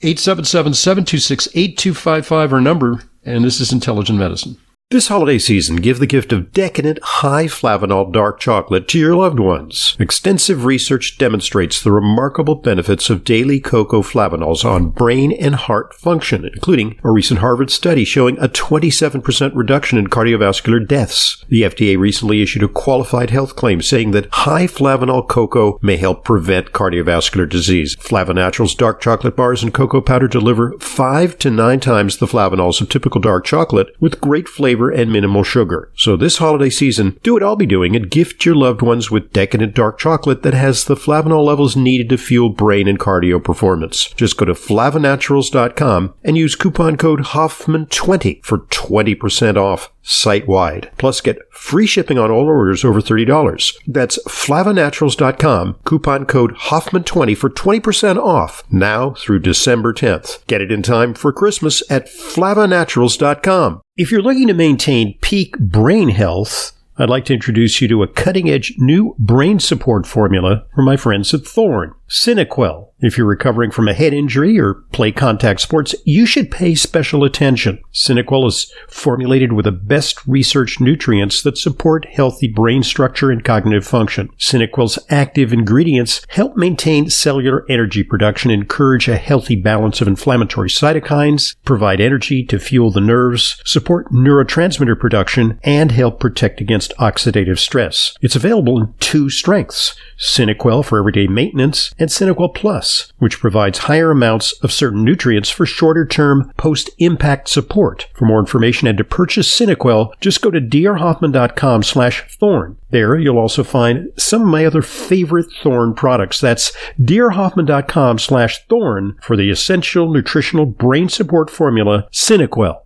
877 0.00 0.72
726 0.72 1.48
8255, 1.48 2.52
our 2.54 2.60
number, 2.62 3.02
and 3.26 3.44
this 3.44 3.60
is 3.60 3.70
Intelligent 3.70 4.18
Medicine. 4.18 4.56
This 4.90 5.08
holiday 5.08 5.38
season, 5.38 5.76
give 5.76 5.98
the 5.98 6.06
gift 6.06 6.30
of 6.30 6.52
decadent, 6.52 7.00
high 7.02 7.46
flavanol 7.46 8.12
dark 8.12 8.38
chocolate 8.38 8.86
to 8.88 8.98
your 8.98 9.16
loved 9.16 9.40
ones. 9.40 9.96
Extensive 9.98 10.66
research 10.66 11.16
demonstrates 11.18 11.82
the 11.82 11.90
remarkable 11.90 12.54
benefits 12.54 13.08
of 13.10 13.24
daily 13.24 13.58
cocoa 13.58 14.02
flavanols 14.02 14.64
on 14.64 14.90
brain 14.90 15.32
and 15.32 15.54
heart 15.56 15.94
function, 15.94 16.44
including 16.44 17.00
a 17.02 17.10
recent 17.10 17.40
Harvard 17.40 17.70
study 17.70 18.04
showing 18.04 18.38
a 18.38 18.46
27% 18.46 19.52
reduction 19.54 19.98
in 19.98 20.06
cardiovascular 20.06 20.86
deaths. 20.86 21.44
The 21.48 21.62
FDA 21.62 21.98
recently 21.98 22.42
issued 22.42 22.62
a 22.62 22.68
qualified 22.68 23.30
health 23.30 23.56
claim 23.56 23.80
saying 23.80 24.10
that 24.12 24.28
high 24.30 24.66
flavanol 24.66 25.26
cocoa 25.26 25.78
may 25.82 25.96
help 25.96 26.24
prevent 26.24 26.72
cardiovascular 26.72 27.48
disease. 27.48 27.96
Flavonatural's 27.96 28.76
dark 28.76 29.00
chocolate 29.00 29.34
bars 29.34 29.62
and 29.62 29.74
cocoa 29.74 30.02
powder 30.02 30.28
deliver 30.28 30.78
five 30.78 31.36
to 31.38 31.50
nine 31.50 31.80
times 31.80 32.18
the 32.18 32.26
flavanols 32.26 32.80
of 32.80 32.90
typical 32.90 33.20
dark 33.20 33.44
chocolate 33.44 33.88
with 33.98 34.20
great 34.20 34.46
flavor 34.46 34.73
flavor 34.74 34.90
and 34.90 35.12
minimal 35.12 35.44
sugar. 35.44 35.92
So 35.94 36.16
this 36.16 36.38
holiday 36.38 36.68
season, 36.70 37.16
do 37.22 37.34
what 37.34 37.44
I'll 37.44 37.54
be 37.54 37.64
doing 37.64 37.94
and 37.94 38.10
gift 38.10 38.44
your 38.44 38.56
loved 38.56 38.82
ones 38.82 39.08
with 39.08 39.32
decadent 39.32 39.72
dark 39.72 39.98
chocolate 39.98 40.42
that 40.42 40.54
has 40.54 40.84
the 40.84 40.96
flavanol 40.96 41.44
levels 41.44 41.76
needed 41.76 42.08
to 42.08 42.18
fuel 42.18 42.48
brain 42.48 42.88
and 42.88 42.98
cardio 42.98 43.42
performance. 43.42 44.08
Just 44.16 44.36
go 44.36 44.44
to 44.44 44.52
flavonaturals.com 44.52 46.14
and 46.24 46.36
use 46.36 46.56
coupon 46.56 46.96
code 46.96 47.20
Hoffman20 47.20 48.44
for 48.44 48.58
20% 48.58 49.56
off 49.56 49.93
site 50.04 50.46
wide. 50.46 50.90
Plus 50.98 51.20
get 51.20 51.38
free 51.50 51.86
shipping 51.86 52.18
on 52.18 52.30
all 52.30 52.46
orders 52.46 52.84
over 52.84 53.00
$30. 53.00 53.74
That's 53.86 54.18
flavonaturals.com, 54.28 55.76
coupon 55.84 56.26
code 56.26 56.54
Hoffman20 56.54 57.36
for 57.36 57.50
20% 57.50 58.16
off 58.16 58.62
now 58.70 59.14
through 59.14 59.40
December 59.40 59.92
10th. 59.92 60.46
Get 60.46 60.60
it 60.60 60.70
in 60.70 60.82
time 60.82 61.14
for 61.14 61.32
Christmas 61.32 61.82
at 61.90 62.06
flavonaturals.com. 62.06 63.80
If 63.96 64.12
you're 64.12 64.22
looking 64.22 64.48
to 64.48 64.54
maintain 64.54 65.18
peak 65.20 65.58
brain 65.58 66.10
health, 66.10 66.72
I'd 66.96 67.10
like 67.10 67.24
to 67.24 67.34
introduce 67.34 67.80
you 67.80 67.88
to 67.88 68.02
a 68.04 68.08
cutting 68.08 68.48
edge 68.48 68.74
new 68.78 69.16
brain 69.18 69.58
support 69.58 70.06
formula 70.06 70.66
from 70.74 70.84
my 70.84 70.96
friends 70.96 71.34
at 71.34 71.44
Thorne. 71.44 71.94
SynaQuell. 72.08 72.90
If 73.00 73.18
you're 73.18 73.26
recovering 73.26 73.70
from 73.70 73.88
a 73.88 73.94
head 73.94 74.14
injury 74.14 74.58
or 74.58 74.74
play 74.92 75.12
contact 75.12 75.60
sports, 75.60 75.94
you 76.04 76.26
should 76.26 76.50
pay 76.50 76.74
special 76.74 77.24
attention. 77.24 77.80
SynaQuell 77.92 78.46
is 78.46 78.72
formulated 78.88 79.52
with 79.52 79.64
the 79.64 79.72
best 79.72 80.26
researched 80.26 80.80
nutrients 80.80 81.42
that 81.42 81.58
support 81.58 82.06
healthy 82.06 82.48
brain 82.48 82.82
structure 82.82 83.30
and 83.30 83.44
cognitive 83.44 83.86
function. 83.86 84.28
SynaQuell's 84.38 84.98
active 85.10 85.52
ingredients 85.52 86.24
help 86.28 86.56
maintain 86.56 87.10
cellular 87.10 87.66
energy 87.68 88.02
production, 88.02 88.50
encourage 88.50 89.08
a 89.08 89.16
healthy 89.16 89.56
balance 89.56 90.00
of 90.00 90.08
inflammatory 90.08 90.68
cytokines, 90.68 91.56
provide 91.64 92.00
energy 92.00 92.44
to 92.44 92.58
fuel 92.58 92.90
the 92.90 93.00
nerves, 93.00 93.60
support 93.64 94.10
neurotransmitter 94.12 94.98
production, 94.98 95.58
and 95.62 95.92
help 95.92 96.20
protect 96.20 96.60
against 96.60 96.96
oxidative 96.96 97.58
stress. 97.58 98.14
It's 98.22 98.36
available 98.36 98.78
in 98.78 98.94
two 99.00 99.30
strengths. 99.30 99.94
SynaQuell 100.18 100.84
for 100.84 100.98
everyday 100.98 101.26
maintenance 101.26 101.93
and 101.98 102.10
SynaQuell 102.10 102.54
Plus, 102.54 103.12
which 103.18 103.38
provides 103.38 103.78
higher 103.80 104.10
amounts 104.10 104.52
of 104.60 104.72
certain 104.72 105.04
nutrients 105.04 105.50
for 105.50 105.66
shorter 105.66 106.06
term 106.06 106.52
post 106.56 106.90
impact 106.98 107.48
support. 107.48 108.08
For 108.14 108.24
more 108.24 108.40
information 108.40 108.88
and 108.88 108.98
to 108.98 109.04
purchase 109.04 109.48
SynaQuell, 109.48 110.12
just 110.20 110.42
go 110.42 110.50
to 110.50 110.60
drhoffman.com 110.60 111.82
slash 111.82 112.36
thorn. 112.38 112.76
There 112.90 113.18
you'll 113.18 113.38
also 113.38 113.64
find 113.64 114.10
some 114.16 114.42
of 114.42 114.48
my 114.48 114.64
other 114.64 114.82
favorite 114.82 115.46
Thorne 115.62 115.94
products. 115.94 116.40
That's 116.40 116.72
drhoffman.com 117.00 118.18
slash 118.18 118.64
thorn 118.66 119.16
for 119.20 119.36
the 119.36 119.50
essential 119.50 120.12
nutritional 120.12 120.66
brain 120.66 121.08
support 121.08 121.50
formula 121.50 122.08
SynaQuell. 122.12 122.80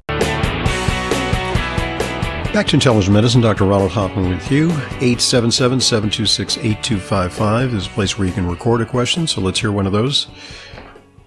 Back 2.58 2.66
to 2.66 2.74
Intelligent 2.74 3.14
Medicine, 3.14 3.40
Dr. 3.40 3.66
Ronald 3.66 3.92
Hoffman 3.92 4.30
with 4.30 4.50
you. 4.50 4.64
877 4.64 5.80
726 5.80 6.56
8255 6.56 7.72
is 7.72 7.86
a 7.86 7.90
place 7.90 8.18
where 8.18 8.26
you 8.26 8.34
can 8.34 8.48
record 8.48 8.80
a 8.80 8.84
question, 8.84 9.28
so 9.28 9.40
let's 9.40 9.60
hear 9.60 9.70
one 9.70 9.86
of 9.86 9.92
those. 9.92 10.26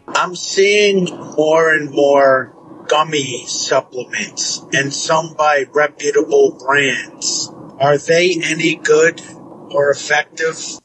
I'm 0.10 0.36
seeing 0.36 1.06
more 1.06 1.72
and 1.72 1.90
more 1.90 2.84
gummy 2.90 3.46
supplements, 3.48 4.62
and 4.74 4.94
some 4.94 5.34
by 5.36 5.68
reputable 5.74 6.58
brands. 6.68 7.50
Are 7.80 7.98
they 7.98 8.38
any 8.44 8.76
good 8.76 9.22
or 9.70 9.90
effective? 9.90 10.82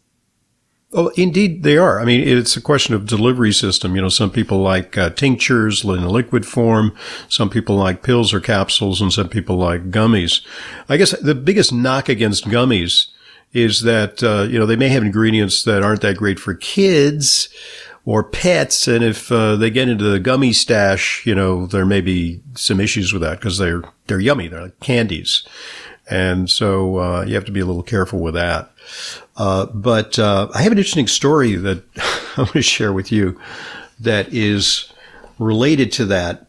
Oh, 0.92 1.08
indeed, 1.16 1.62
they 1.64 1.76
are. 1.76 2.00
I 2.00 2.04
mean, 2.04 2.26
it's 2.26 2.56
a 2.56 2.60
question 2.60 2.94
of 2.94 3.06
delivery 3.06 3.52
system. 3.52 3.96
You 3.96 4.02
know, 4.02 4.08
some 4.08 4.30
people 4.30 4.58
like 4.58 4.96
uh, 4.96 5.10
tinctures 5.10 5.84
in 5.84 5.90
a 5.90 6.08
liquid 6.08 6.46
form, 6.46 6.94
some 7.28 7.50
people 7.50 7.76
like 7.76 8.02
pills 8.02 8.32
or 8.32 8.40
capsules, 8.40 9.00
and 9.00 9.12
some 9.12 9.28
people 9.28 9.56
like 9.56 9.90
gummies. 9.90 10.46
I 10.88 10.96
guess 10.96 11.18
the 11.18 11.34
biggest 11.34 11.72
knock 11.72 12.08
against 12.08 12.44
gummies 12.44 13.08
is 13.52 13.82
that 13.82 14.22
uh, 14.22 14.46
you 14.48 14.58
know 14.58 14.66
they 14.66 14.76
may 14.76 14.88
have 14.88 15.02
ingredients 15.02 15.64
that 15.64 15.82
aren't 15.82 16.02
that 16.02 16.16
great 16.16 16.38
for 16.38 16.54
kids 16.54 17.48
or 18.04 18.22
pets, 18.22 18.86
and 18.86 19.02
if 19.02 19.32
uh, 19.32 19.56
they 19.56 19.68
get 19.68 19.88
into 19.88 20.04
the 20.04 20.20
gummy 20.20 20.52
stash, 20.52 21.26
you 21.26 21.34
know, 21.34 21.66
there 21.66 21.84
may 21.84 22.00
be 22.00 22.40
some 22.54 22.78
issues 22.78 23.12
with 23.12 23.22
that 23.22 23.40
because 23.40 23.58
they're 23.58 23.82
they're 24.06 24.20
yummy. 24.20 24.46
They're 24.46 24.62
like 24.62 24.80
candies, 24.80 25.44
and 26.08 26.48
so 26.48 26.98
uh, 26.98 27.24
you 27.26 27.34
have 27.34 27.44
to 27.46 27.52
be 27.52 27.60
a 27.60 27.66
little 27.66 27.82
careful 27.82 28.20
with 28.20 28.34
that. 28.34 28.70
Uh, 29.36 29.66
but 29.66 30.18
uh, 30.18 30.48
I 30.54 30.62
have 30.62 30.72
an 30.72 30.78
interesting 30.78 31.08
story 31.08 31.54
that 31.54 31.82
I 32.36 32.42
want 32.42 32.52
to 32.52 32.62
share 32.62 32.92
with 32.92 33.10
you 33.10 33.38
that 34.00 34.32
is 34.32 34.92
related 35.38 35.92
to 35.92 36.04
that. 36.06 36.46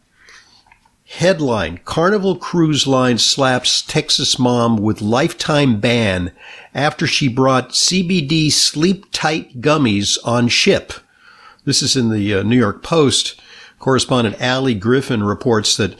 Headline 1.06 1.80
Carnival 1.86 2.36
Cruise 2.36 2.86
Line 2.86 3.16
slaps 3.16 3.80
Texas 3.80 4.38
mom 4.38 4.76
with 4.76 5.00
lifetime 5.00 5.80
ban 5.80 6.32
after 6.74 7.06
she 7.06 7.28
brought 7.28 7.70
CBD 7.70 8.52
sleep 8.52 9.06
tight 9.10 9.62
gummies 9.62 10.18
on 10.22 10.48
ship. 10.48 10.92
This 11.64 11.80
is 11.80 11.96
in 11.96 12.10
the 12.10 12.34
uh, 12.34 12.42
New 12.42 12.58
York 12.58 12.82
Post. 12.82 13.40
Correspondent 13.78 14.40
Allie 14.40 14.74
Griffin 14.74 15.22
reports 15.22 15.76
that 15.78 15.96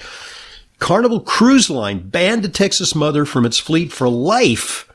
Carnival 0.78 1.20
Cruise 1.20 1.68
Line 1.68 2.08
banned 2.08 2.44
a 2.44 2.48
Texas 2.48 2.94
mother 2.94 3.24
from 3.24 3.44
its 3.44 3.58
fleet 3.58 3.92
for 3.92 4.08
life 4.08 4.88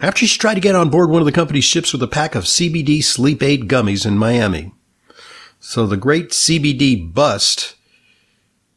after 0.00 0.26
she 0.26 0.38
tried 0.38 0.54
to 0.54 0.60
get 0.60 0.76
on 0.76 0.90
board 0.90 1.10
one 1.10 1.20
of 1.20 1.26
the 1.26 1.32
company's 1.32 1.64
ships 1.64 1.92
with 1.92 2.02
a 2.02 2.08
pack 2.08 2.34
of 2.34 2.44
CBD 2.44 3.02
sleep 3.02 3.42
aid 3.42 3.68
gummies 3.68 4.06
in 4.06 4.16
Miami. 4.16 4.72
So 5.60 5.86
the 5.86 5.96
great 5.96 6.30
CBD 6.30 7.12
bust. 7.12 7.74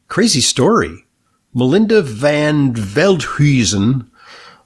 Crazy 0.08 0.40
story. 0.40 1.06
Melinda 1.54 2.02
van 2.02 2.74
Veldhuizen, 2.74 4.08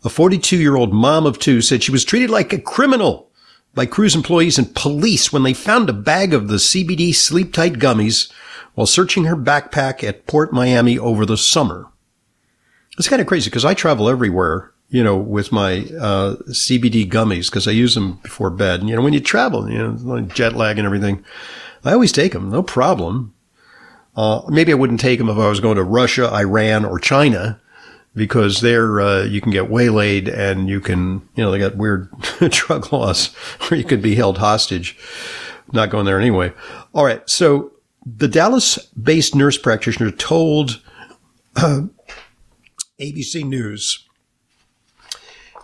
a 0.05 0.09
42 0.09 0.57
year 0.57 0.77
old 0.77 0.95
mom 0.95 1.27
of 1.27 1.39
two, 1.39 1.61
said 1.61 1.83
she 1.83 1.93
was 1.93 2.05
treated 2.05 2.31
like 2.31 2.53
a 2.53 2.61
criminal 2.61 3.31
by 3.75 3.85
cruise 3.85 4.15
employees 4.15 4.57
and 4.57 4.75
police 4.75 5.33
when 5.33 5.43
they 5.43 5.53
found 5.53 5.91
a 5.91 5.93
bag 5.93 6.33
of 6.33 6.49
the 6.49 6.57
CBD 6.57 7.15
sleep 7.15 7.53
tight 7.53 7.75
gummies 7.75 8.33
while 8.77 8.87
searching 8.87 9.25
her 9.25 9.37
backpack 9.37 10.05
at 10.05 10.29
Port 10.29 10.53
Miami 10.53 10.97
over 10.97 11.27
the 11.27 11.37
summer. 11.37 11.89
It's 12.97 13.09
kind 13.09 13.21
of 13.21 13.27
crazy 13.27 13.51
because 13.51 13.65
I 13.65 13.75
travel 13.75 14.09
everywhere 14.09 14.73
you 14.89 15.03
know, 15.03 15.17
with 15.17 15.53
my 15.53 15.79
uh, 16.01 16.37
CBD 16.51 17.11
gummies 17.11 17.47
because 17.47 17.67
I 17.67 17.73
use 17.73 17.95
them 17.95 18.15
before 18.23 18.51
bed. 18.51 18.81
And, 18.81 18.89
you 18.89 18.97
know, 18.97 19.03
when 19.03 19.13
you 19.13 19.21
travel, 19.21 19.69
you 19.69 19.79
know, 19.79 20.21
jet 20.21 20.55
lag 20.55 20.79
and 20.79 20.87
everything, 20.87 21.25
I 21.85 21.93
always 21.93 22.13
take 22.13 22.33
them, 22.33 22.51
no 22.51 22.63
problem. 22.63 23.35
Uh, 24.17 24.43
maybe 24.49 24.73
I 24.73 24.77
wouldn't 24.77 25.01
take 25.01 25.19
them 25.19 25.29
if 25.29 25.37
I 25.37 25.49
was 25.49 25.61
going 25.61 25.77
to 25.77 25.83
Russia, 25.83 26.33
Iran, 26.33 26.85
or 26.85 26.99
China 26.99 27.61
because 28.15 28.63
there 28.63 29.01
uh, 29.01 29.25
you 29.25 29.43
can 29.43 29.53
get 29.53 29.69
waylaid 29.69 30.29
and 30.29 30.69
you 30.69 30.81
can, 30.81 31.29
you 31.35 31.45
know, 31.45 31.51
they 31.51 31.59
got 31.59 31.77
weird 31.77 32.11
drug 32.51 32.93
laws 32.93 33.35
where 33.69 33.79
you 33.79 33.85
could 33.85 34.01
be 34.01 34.15
held 34.15 34.39
hostage. 34.39 34.97
Not 35.73 35.91
going 35.91 36.07
there 36.07 36.21
anyway. 36.21 36.53
All 36.95 37.05
right. 37.05 37.29
So 37.29 37.73
the 38.07 38.29
Dallas 38.29 38.79
based 38.91 39.35
nurse 39.35 39.59
practitioner 39.59 40.13
told 40.13 40.81
uh, 41.57 41.83
ABC 43.01 43.45
News 43.45 44.07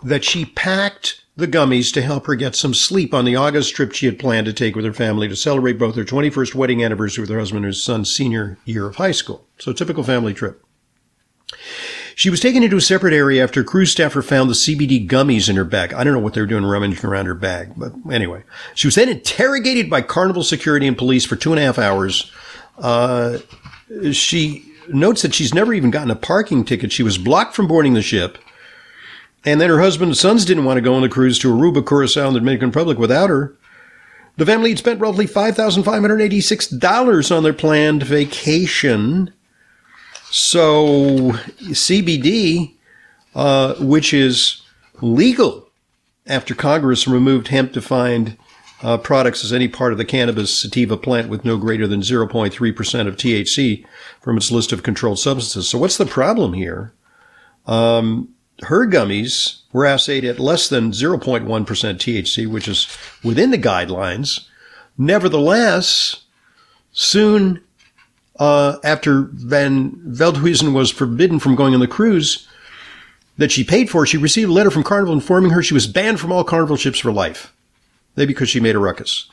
that 0.03 0.25
she 0.25 0.43
packed 0.45 1.23
the 1.35 1.47
gummies 1.47 1.91
to 1.93 2.01
help 2.01 2.27
her 2.27 2.35
get 2.35 2.55
some 2.55 2.73
sleep 2.73 3.13
on 3.13 3.25
the 3.25 3.35
August 3.35 3.73
trip 3.73 3.93
she 3.93 4.05
had 4.05 4.19
planned 4.19 4.45
to 4.45 4.53
take 4.53 4.75
with 4.75 4.85
her 4.85 4.93
family 4.93 5.27
to 5.27 5.35
celebrate 5.35 5.79
both 5.79 5.95
her 5.95 6.03
21st 6.03 6.53
wedding 6.53 6.83
anniversary 6.83 7.21
with 7.21 7.29
her 7.29 7.39
husband 7.39 7.65
and 7.65 7.73
her 7.73 7.73
son's 7.73 8.13
senior 8.13 8.57
year 8.65 8.87
of 8.87 8.97
high 8.97 9.11
school. 9.11 9.47
So, 9.57 9.71
typical 9.71 10.03
family 10.03 10.33
trip. 10.33 10.63
She 12.15 12.29
was 12.29 12.39
taken 12.39 12.63
into 12.63 12.77
a 12.77 12.81
separate 12.81 13.13
area 13.13 13.43
after 13.43 13.63
cruise 13.63 13.91
staffer 13.91 14.21
found 14.21 14.49
the 14.49 14.55
CBD 14.55 15.07
gummies 15.07 15.49
in 15.49 15.55
her 15.55 15.63
bag. 15.63 15.93
I 15.93 16.03
don't 16.03 16.13
know 16.13 16.19
what 16.19 16.33
they 16.33 16.41
were 16.41 16.47
doing 16.47 16.65
rummaging 16.65 17.05
around 17.05 17.25
her 17.25 17.33
bag, 17.33 17.73
but 17.75 17.93
anyway. 18.11 18.43
She 18.75 18.87
was 18.87 18.95
then 18.95 19.09
interrogated 19.09 19.89
by 19.89 20.01
Carnival 20.01 20.43
security 20.43 20.87
and 20.87 20.97
police 20.97 21.25
for 21.25 21.35
two 21.35 21.51
and 21.51 21.59
a 21.59 21.63
half 21.63 21.79
hours. 21.79 22.31
Uh, 22.77 23.39
she 24.11 24.65
notes 24.87 25.21
that 25.21 25.33
she's 25.33 25.53
never 25.53 25.73
even 25.73 25.91
gotten 25.91 26.11
a 26.11 26.15
parking 26.15 26.65
ticket. 26.65 26.91
She 26.91 27.03
was 27.03 27.17
blocked 27.17 27.55
from 27.55 27.67
boarding 27.67 27.93
the 27.93 28.01
ship. 28.01 28.37
And 29.45 29.59
then 29.59 29.69
her 29.69 29.81
husband 29.81 30.09
and 30.09 30.17
sons 30.17 30.45
didn't 30.45 30.65
want 30.65 30.77
to 30.77 30.81
go 30.81 30.95
on 30.95 31.01
the 31.01 31.09
cruise 31.09 31.37
to 31.39 31.53
Aruba, 31.53 31.85
Curacao, 31.85 32.27
and 32.27 32.35
the 32.35 32.39
Dominican 32.39 32.69
Republic 32.69 32.97
without 32.97 33.29
her. 33.29 33.57
The 34.37 34.45
family 34.45 34.69
had 34.69 34.79
spent 34.79 35.01
roughly 35.01 35.27
$5,586 35.27 37.35
on 37.35 37.43
their 37.43 37.53
planned 37.53 38.03
vacation. 38.03 39.33
So 40.35 41.33
CBD, 41.61 42.73
uh, 43.35 43.75
which 43.75 44.15
is 44.15 44.63
legal 44.99 45.69
after 46.25 46.55
Congress 46.55 47.07
removed 47.07 47.49
hemp 47.49 47.71
defined 47.71 48.35
uh, 48.81 48.97
products 48.97 49.43
as 49.43 49.53
any 49.53 49.67
part 49.67 49.91
of 49.91 49.99
the 49.99 50.05
cannabis 50.05 50.59
sativa 50.59 50.97
plant 50.97 51.29
with 51.29 51.45
no 51.45 51.57
greater 51.57 51.85
than 51.85 52.01
0.3% 52.01 53.07
of 53.07 53.15
THC 53.15 53.85
from 54.21 54.37
its 54.37 54.49
list 54.49 54.73
of 54.73 54.81
controlled 54.81 55.19
substances. 55.19 55.69
So 55.69 55.77
what's 55.77 55.97
the 55.97 56.05
problem 56.07 56.53
here? 56.53 56.93
Um, 57.67 58.33
her 58.63 58.87
gummies 58.87 59.61
were 59.71 59.85
assayed 59.85 60.25
at 60.25 60.39
less 60.39 60.67
than 60.67 60.93
0.1% 60.93 61.45
THC, 61.45 62.47
which 62.47 62.67
is 62.67 62.87
within 63.23 63.51
the 63.51 63.59
guidelines. 63.59 64.47
Nevertheless, 64.97 66.23
soon 66.91 67.62
uh, 68.39 68.77
after 68.83 69.29
Van 69.31 69.91
Veldhuizen 69.91 70.73
was 70.73 70.91
forbidden 70.91 71.39
from 71.39 71.55
going 71.55 71.73
on 71.73 71.79
the 71.79 71.87
cruise 71.87 72.47
that 73.37 73.51
she 73.51 73.63
paid 73.63 73.89
for, 73.89 74.05
she 74.05 74.17
received 74.17 74.49
a 74.49 74.53
letter 74.53 74.71
from 74.71 74.83
Carnival 74.83 75.13
informing 75.13 75.51
her 75.51 75.63
she 75.63 75.73
was 75.73 75.87
banned 75.87 76.19
from 76.19 76.31
all 76.31 76.43
Carnival 76.43 76.77
ships 76.77 76.99
for 76.99 77.11
life. 77.11 77.53
Maybe 78.15 78.33
because 78.33 78.49
she 78.49 78.59
made 78.59 78.75
a 78.75 78.79
ruckus. 78.79 79.29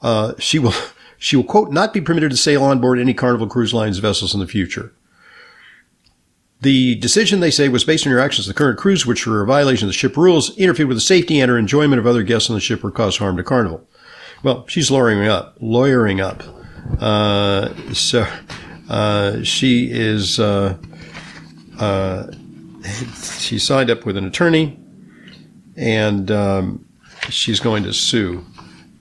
Uh, 0.00 0.32
she 0.38 0.58
will, 0.58 0.74
she 1.18 1.36
will 1.36 1.44
quote, 1.44 1.70
not 1.70 1.92
be 1.92 2.00
permitted 2.00 2.30
to 2.30 2.36
sail 2.36 2.62
on 2.62 2.80
board 2.80 2.98
any 2.98 3.14
Carnival 3.14 3.46
Cruise 3.46 3.74
Lines 3.74 3.98
vessels 3.98 4.34
in 4.34 4.40
the 4.40 4.46
future. 4.46 4.92
The 6.62 6.94
decision, 6.96 7.40
they 7.40 7.50
say, 7.50 7.68
was 7.68 7.84
based 7.84 8.06
on 8.06 8.10
your 8.10 8.20
actions. 8.20 8.46
The 8.46 8.54
current 8.54 8.78
cruise, 8.78 9.04
which 9.04 9.26
were 9.26 9.42
a 9.42 9.46
violation 9.46 9.86
of 9.86 9.90
the 9.90 9.98
ship 9.98 10.16
rules, 10.16 10.56
interfered 10.56 10.88
with 10.88 10.96
the 10.96 11.02
safety 11.02 11.38
and 11.38 11.50
or 11.50 11.58
enjoyment 11.58 12.00
of 12.00 12.06
other 12.06 12.22
guests 12.22 12.48
on 12.48 12.54
the 12.54 12.60
ship 12.60 12.82
or 12.82 12.90
caused 12.90 13.18
harm 13.18 13.36
to 13.36 13.42
Carnival. 13.42 13.86
Well, 14.42 14.66
she's 14.66 14.90
lawyering 14.90 15.26
up, 15.28 15.56
lawyering 15.60 16.20
up. 16.20 16.42
Uh, 17.00 17.74
so 17.92 18.26
uh, 18.88 19.42
she 19.42 19.90
is 19.90 20.38
uh, 20.38 20.76
uh, 21.78 22.26
she 23.38 23.58
signed 23.58 23.90
up 23.90 24.04
with 24.04 24.16
an 24.16 24.24
attorney, 24.24 24.78
and 25.76 26.30
um, 26.30 26.86
she's 27.28 27.60
going 27.60 27.82
to 27.82 27.92
sue 27.92 28.44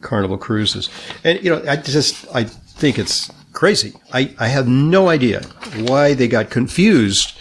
Carnival 0.02 0.38
Cruises. 0.38 0.90
And 1.24 1.44
you 1.44 1.52
know, 1.52 1.64
I 1.68 1.76
just 1.78 2.26
I 2.34 2.44
think 2.44 3.00
it's 3.00 3.32
crazy. 3.54 3.94
I, 4.14 4.34
I 4.38 4.48
have 4.48 4.68
no 4.68 5.10
idea 5.10 5.42
why 5.78 6.14
they 6.14 6.28
got 6.28 6.50
confused 6.50 7.38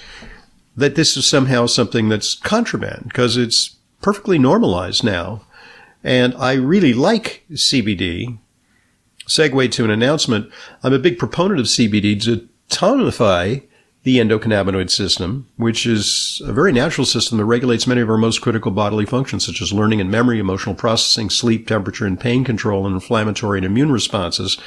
that 0.76 0.94
this 0.94 1.16
is 1.16 1.26
somehow 1.26 1.66
something 1.66 2.08
that's 2.08 2.34
contraband 2.34 3.04
because 3.04 3.36
it's 3.36 3.76
perfectly 4.00 4.38
normalized 4.38 5.04
now. 5.04 5.42
And 6.02 6.34
I 6.34 6.54
really 6.54 6.92
like 6.92 7.44
CBD 7.52 8.38
segue 9.26 9.70
to 9.72 9.84
an 9.84 9.90
announcement. 9.90 10.50
I'm 10.82 10.92
a 10.92 10.98
big 10.98 11.18
proponent 11.18 11.60
of 11.60 11.66
CBD 11.66 12.22
to 12.24 12.48
tonify 12.68 13.62
the 14.04 14.18
endocannabinoid 14.18 14.90
system, 14.90 15.48
which 15.56 15.86
is 15.86 16.42
a 16.44 16.52
very 16.52 16.72
natural 16.72 17.06
system 17.06 17.38
that 17.38 17.46
regulates 17.46 17.86
many 17.86 18.02
of 18.02 18.10
our 18.10 18.18
most 18.18 18.42
critical 18.42 18.70
bodily 18.70 19.06
functions, 19.06 19.46
such 19.46 19.62
as 19.62 19.72
learning 19.72 19.98
and 19.98 20.10
memory, 20.10 20.38
emotional 20.38 20.74
processing, 20.74 21.30
sleep, 21.30 21.66
temperature, 21.66 22.04
and 22.04 22.20
pain 22.20 22.44
control, 22.44 22.86
and 22.86 22.94
inflammatory 22.94 23.58
and 23.58 23.64
immune 23.64 23.90
responses. 23.90 24.58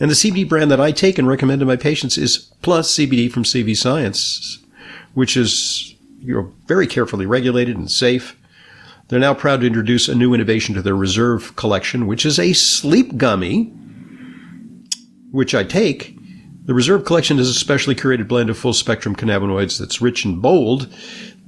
And 0.00 0.10
the 0.10 0.14
CBD 0.14 0.48
brand 0.48 0.70
that 0.70 0.80
I 0.80 0.92
take 0.92 1.18
and 1.18 1.28
recommend 1.28 1.60
to 1.60 1.66
my 1.66 1.76
patients 1.76 2.16
is 2.16 2.38
Plus 2.62 2.96
CBD 2.96 3.30
from 3.30 3.42
CV 3.42 3.76
Science, 3.76 4.64
which 5.12 5.36
is 5.36 5.94
you 6.20 6.34
know, 6.34 6.52
very 6.66 6.86
carefully 6.86 7.26
regulated 7.26 7.76
and 7.76 7.90
safe. 7.90 8.34
They're 9.08 9.20
now 9.20 9.34
proud 9.34 9.60
to 9.60 9.66
introduce 9.66 10.08
a 10.08 10.14
new 10.14 10.32
innovation 10.32 10.74
to 10.74 10.80
their 10.80 10.96
Reserve 10.96 11.54
collection, 11.54 12.06
which 12.06 12.24
is 12.24 12.38
a 12.38 12.54
sleep 12.54 13.18
gummy 13.18 13.72
which 15.36 15.54
I 15.54 15.64
take, 15.64 16.16
the 16.64 16.72
Reserve 16.72 17.04
Collection 17.04 17.38
is 17.38 17.50
a 17.50 17.54
specially 17.54 17.94
curated 17.94 18.26
blend 18.26 18.48
of 18.48 18.56
full 18.56 18.72
spectrum 18.72 19.14
cannabinoids 19.14 19.78
that's 19.78 20.00
rich 20.00 20.24
and 20.24 20.40
bold. 20.40 20.90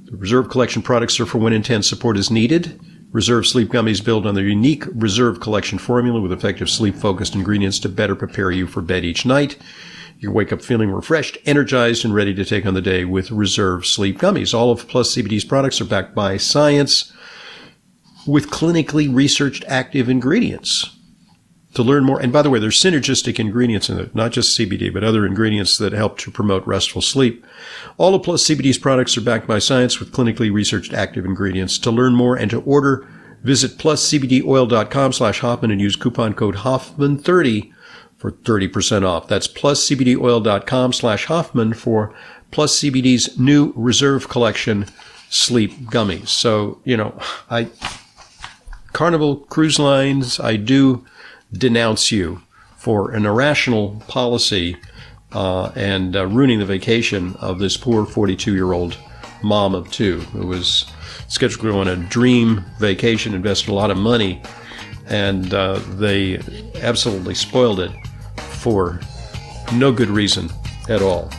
The 0.03 0.15
Reserve 0.15 0.47
Collection 0.49 0.83
products 0.83 1.19
are 1.19 1.25
for 1.25 1.39
when 1.39 1.53
intense 1.53 1.89
support 1.89 2.15
is 2.15 2.29
needed. 2.29 2.79
Reserve 3.11 3.47
Sleep 3.47 3.67
Gummies 3.69 4.05
build 4.05 4.27
on 4.27 4.35
their 4.35 4.47
unique 4.47 4.85
Reserve 4.93 5.39
Collection 5.39 5.79
formula 5.79 6.21
with 6.21 6.31
effective 6.31 6.69
sleep 6.69 6.95
focused 6.95 7.33
ingredients 7.33 7.79
to 7.79 7.89
better 7.89 8.15
prepare 8.15 8.51
you 8.51 8.67
for 8.67 8.83
bed 8.83 9.03
each 9.03 9.25
night. 9.25 9.57
You 10.19 10.31
wake 10.31 10.53
up 10.53 10.61
feeling 10.61 10.91
refreshed, 10.91 11.39
energized, 11.47 12.05
and 12.05 12.13
ready 12.13 12.35
to 12.35 12.45
take 12.45 12.67
on 12.67 12.75
the 12.75 12.81
day 12.81 13.05
with 13.05 13.31
Reserve 13.31 13.87
Sleep 13.87 14.19
Gummies. 14.19 14.53
All 14.53 14.69
of 14.69 14.87
Plus 14.87 15.15
CBD's 15.15 15.45
products 15.45 15.81
are 15.81 15.85
backed 15.85 16.13
by 16.13 16.37
science 16.37 17.11
with 18.27 18.51
clinically 18.51 19.11
researched 19.11 19.63
active 19.67 20.09
ingredients 20.09 20.95
to 21.73 21.83
learn 21.83 22.03
more. 22.03 22.19
And 22.19 22.33
by 22.33 22.41
the 22.41 22.49
way, 22.49 22.59
there's 22.59 22.81
synergistic 22.81 23.39
ingredients 23.39 23.89
in 23.89 23.99
it, 23.99 24.15
not 24.15 24.31
just 24.31 24.57
CBD, 24.57 24.91
but 24.91 25.03
other 25.03 25.25
ingredients 25.25 25.77
that 25.77 25.93
help 25.93 26.17
to 26.19 26.31
promote 26.31 26.65
restful 26.65 27.01
sleep. 27.01 27.45
All 27.97 28.15
of 28.15 28.23
Plus 28.23 28.43
CBD's 28.43 28.77
products 28.77 29.17
are 29.17 29.21
backed 29.21 29.47
by 29.47 29.59
science 29.59 29.99
with 29.99 30.11
clinically 30.11 30.51
researched 30.51 30.93
active 30.93 31.25
ingredients. 31.25 31.77
To 31.79 31.91
learn 31.91 32.15
more 32.15 32.35
and 32.35 32.49
to 32.51 32.61
order, 32.61 33.07
visit 33.43 33.77
pluscbdoil.com 33.77 35.13
slash 35.13 35.39
Hoffman 35.39 35.71
and 35.71 35.81
use 35.81 35.95
coupon 35.95 36.33
code 36.33 36.55
Hoffman30 36.57 37.71
for 38.17 38.31
30% 38.31 39.05
off. 39.05 39.27
That's 39.27 39.47
pluscbdoil.com 39.47 40.93
slash 40.93 41.25
Hoffman 41.25 41.73
for 41.73 42.13
Plus 42.51 42.79
CBD's 42.79 43.37
new 43.39 43.73
reserve 43.75 44.27
collection 44.27 44.87
sleep 45.29 45.71
gummies. 45.91 46.29
So, 46.29 46.81
you 46.83 46.97
know, 46.97 47.17
I, 47.49 47.69
Carnival 48.91 49.37
Cruise 49.37 49.77
Lines, 49.77 50.39
I 50.39 50.55
do 50.55 51.05
denounce 51.51 52.11
you 52.11 52.41
for 52.77 53.11
an 53.11 53.25
irrational 53.25 54.01
policy 54.07 54.77
uh, 55.33 55.71
and 55.75 56.15
uh, 56.15 56.25
ruining 56.27 56.59
the 56.59 56.65
vacation 56.65 57.35
of 57.37 57.59
this 57.59 57.77
poor 57.77 58.05
42 58.05 58.53
year 58.53 58.71
old 58.73 58.97
mom 59.43 59.75
of 59.75 59.91
two 59.91 60.19
who 60.31 60.47
was 60.47 60.85
scheduled 61.27 61.61
to 61.61 61.71
go 61.71 61.79
on 61.79 61.87
a 61.87 61.95
dream 61.95 62.63
vacation, 62.79 63.33
invested 63.33 63.69
a 63.69 63.73
lot 63.73 63.91
of 63.91 63.97
money, 63.97 64.41
and 65.07 65.53
uh, 65.53 65.79
they 65.95 66.39
absolutely 66.81 67.35
spoiled 67.35 67.79
it 67.79 67.91
for 68.37 68.99
no 69.73 69.91
good 69.91 70.09
reason 70.09 70.49
at 70.89 71.01
all. 71.01 71.29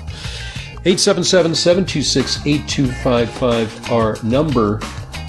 877 0.86 1.54
726 1.54 2.46
8255, 2.46 3.90
our 3.90 4.16
number. 4.22 4.80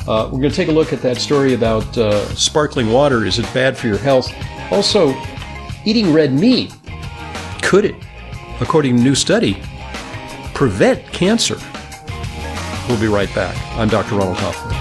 Uh, 0.08 0.30
we're 0.32 0.40
going 0.40 0.50
to 0.50 0.56
take 0.56 0.70
a 0.70 0.72
look 0.72 0.94
at 0.94 1.02
that 1.02 1.18
story 1.18 1.54
about 1.54 1.98
uh, 1.98 2.24
sparkling 2.36 2.92
water. 2.92 3.26
Is 3.26 3.38
it 3.38 3.54
bad 3.54 3.78
for 3.78 3.88
your 3.88 3.98
health? 3.98 4.32
Also, 4.72 5.14
eating 5.84 6.14
red 6.14 6.32
meat 6.32 6.74
could 7.62 7.86
it, 7.86 7.96
according 8.62 8.96
to 8.96 9.02
a 9.02 9.04
new 9.04 9.16
study, 9.16 9.62
prevent 10.54 11.06
cancer? 11.12 11.58
We'll 12.88 13.00
be 13.00 13.08
right 13.08 13.34
back. 13.36 13.56
I'm 13.78 13.90
Dr. 13.90 14.16
Ronald 14.16 14.38
Hoffman. 14.38 14.81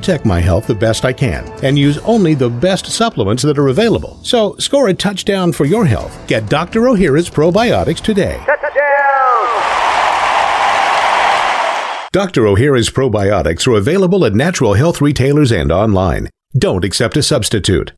protect 0.00 0.24
my 0.24 0.40
health 0.40 0.66
the 0.66 0.74
best 0.74 1.04
I 1.04 1.12
can 1.12 1.46
and 1.62 1.78
use 1.78 1.98
only 1.98 2.32
the 2.32 2.48
best 2.48 2.86
supplements 2.86 3.42
that 3.42 3.58
are 3.58 3.68
available. 3.68 4.18
So 4.22 4.56
score 4.56 4.88
a 4.88 4.94
touchdown 4.94 5.52
for 5.52 5.66
your 5.66 5.84
health. 5.84 6.26
Get 6.26 6.48
Dr. 6.48 6.80
Ohhira's 6.84 7.28
probiotics 7.28 8.00
today. 8.00 8.42
Dr. 12.12 12.44
Ohhira's 12.44 12.88
probiotics 12.88 13.66
are 13.66 13.76
available 13.76 14.24
at 14.24 14.32
natural 14.32 14.72
health 14.72 15.02
retailers 15.02 15.52
and 15.52 15.70
online. 15.70 16.30
Don't 16.56 16.84
accept 16.84 17.18
a 17.18 17.22
substitute. 17.22 17.92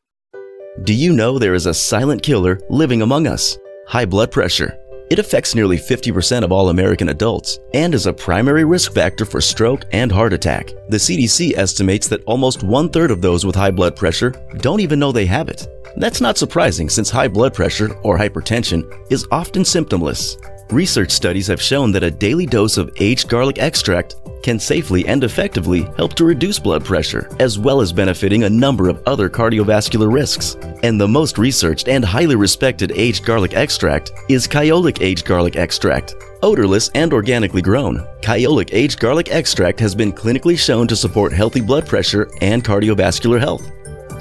Do 0.83 0.93
you 0.93 1.12
know 1.12 1.38
there 1.38 1.55
is 1.55 1.67
a 1.67 1.73
silent 1.73 2.25
killer 2.25 2.59
living 2.69 3.01
among 3.01 3.29
us? 3.29 3.57
High 3.87 4.07
blood 4.07 4.33
pressure. 4.33 4.77
It 5.11 5.19
affects 5.19 5.55
nearly 5.55 5.77
50% 5.77 6.43
of 6.43 6.53
all 6.53 6.71
American 6.71 7.11
adults 7.11 7.59
and 7.75 7.95
is 7.95 8.07
a 8.07 8.12
primary 8.12 8.65
risk 8.65 8.95
factor 8.95 9.25
for 9.25 9.41
stroke 9.41 9.85
and 9.93 10.11
heart 10.11 10.33
attack. 10.33 10.69
The 10.88 10.97
CDC 10.97 11.57
estimates 11.57 12.09
that 12.09 12.25
almost 12.25 12.62
one 12.62 12.88
third 12.88 13.11
of 13.11 13.21
those 13.21 13.45
with 13.45 13.55
high 13.55 13.71
blood 13.71 13.97
pressure 13.97 14.31
don't 14.59 14.81
even 14.81 14.99
know 14.99 15.12
they 15.12 15.27
have 15.27 15.49
it. 15.49 15.69
That's 15.97 16.21
not 16.21 16.38
surprising 16.38 16.88
since 16.88 17.11
high 17.11 17.29
blood 17.29 17.53
pressure, 17.53 17.95
or 18.03 18.17
hypertension, 18.17 18.91
is 19.11 19.27
often 19.31 19.62
symptomless. 19.62 20.37
Research 20.73 21.11
studies 21.11 21.47
have 21.49 21.61
shown 21.61 21.93
that 21.93 22.03
a 22.03 22.11
daily 22.11 22.47
dose 22.47 22.79
of 22.79 22.91
aged 22.99 23.29
garlic 23.29 23.59
extract 23.59 24.17
can 24.43 24.59
safely 24.59 25.07
and 25.07 25.23
effectively 25.23 25.83
help 25.99 26.15
to 26.15 26.25
reduce 26.25 26.59
blood 26.59 26.83
pressure, 26.83 27.29
as 27.41 27.59
well 27.59 27.83
as 27.83 27.93
benefiting 27.93 28.45
a 28.45 28.51
number 28.51 28.89
of 28.89 29.03
other 29.07 29.29
cardiovascular 29.29 30.11
risks. 30.11 30.57
And 30.83 30.99
the 30.99 31.07
most 31.07 31.37
researched 31.37 31.89
and 31.89 32.03
highly 32.03 32.37
respected 32.37 32.91
aged 32.93 33.27
garlic 33.27 33.53
extract 33.53 34.13
is 34.31 34.49
Kyolic 34.49 35.03
Aged 35.03 35.27
Garlic 35.27 35.57
Extract. 35.57 36.15
Odorless 36.43 36.91
and 36.95 37.13
organically 37.13 37.61
grown, 37.61 37.99
Kyolic 38.23 38.71
Aged 38.73 38.99
Garlic 38.99 39.31
Extract 39.31 39.79
has 39.79 39.95
been 39.95 40.11
clinically 40.11 40.59
shown 40.59 40.89
to 40.89 40.97
support 40.97 41.35
healthy 41.35 41.61
blood 41.61 41.87
pressure 41.87 42.31
and 42.41 42.65
cardiovascular 42.65 43.39
health. 43.39 43.71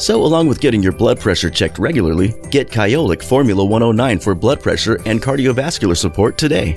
So, 0.02 0.26
along 0.26 0.48
with 0.48 0.60
getting 0.60 0.82
your 0.82 0.94
blood 0.94 1.20
pressure 1.20 1.52
checked 1.52 1.78
regularly, 1.78 2.34
get 2.50 2.72
Kyolic 2.72 3.22
Formula 3.22 3.64
109 3.64 4.18
for 4.18 4.34
blood 4.34 4.60
pressure 4.60 4.96
and 5.06 5.22
cardiovascular 5.22 5.96
support 5.96 6.40
today. 6.40 6.74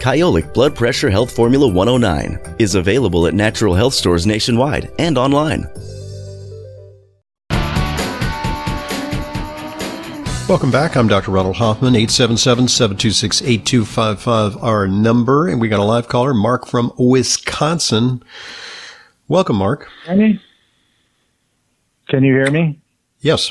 Kyolic 0.00 0.54
Blood 0.54 0.74
Pressure 0.74 1.10
Health 1.10 1.30
Formula 1.30 1.68
109 1.68 2.56
is 2.58 2.74
available 2.74 3.26
at 3.26 3.34
natural 3.34 3.74
health 3.74 3.92
stores 3.92 4.26
nationwide 4.26 4.90
and 4.98 5.18
online. 5.18 5.68
Welcome 10.48 10.70
back. 10.70 10.96
I'm 10.96 11.06
Dr. 11.06 11.32
Ronald 11.32 11.56
Hoffman, 11.56 11.92
877-726-8255, 11.92 14.62
our 14.62 14.88
number. 14.88 15.48
And 15.48 15.60
we 15.60 15.68
got 15.68 15.80
a 15.80 15.84
live 15.84 16.08
caller, 16.08 16.32
Mark 16.32 16.66
from 16.66 16.94
Wisconsin. 16.96 18.22
Welcome, 19.28 19.56
Mark. 19.56 19.90
Can 22.14 22.22
you 22.22 22.32
hear 22.32 22.48
me? 22.48 22.78
Yes. 23.22 23.50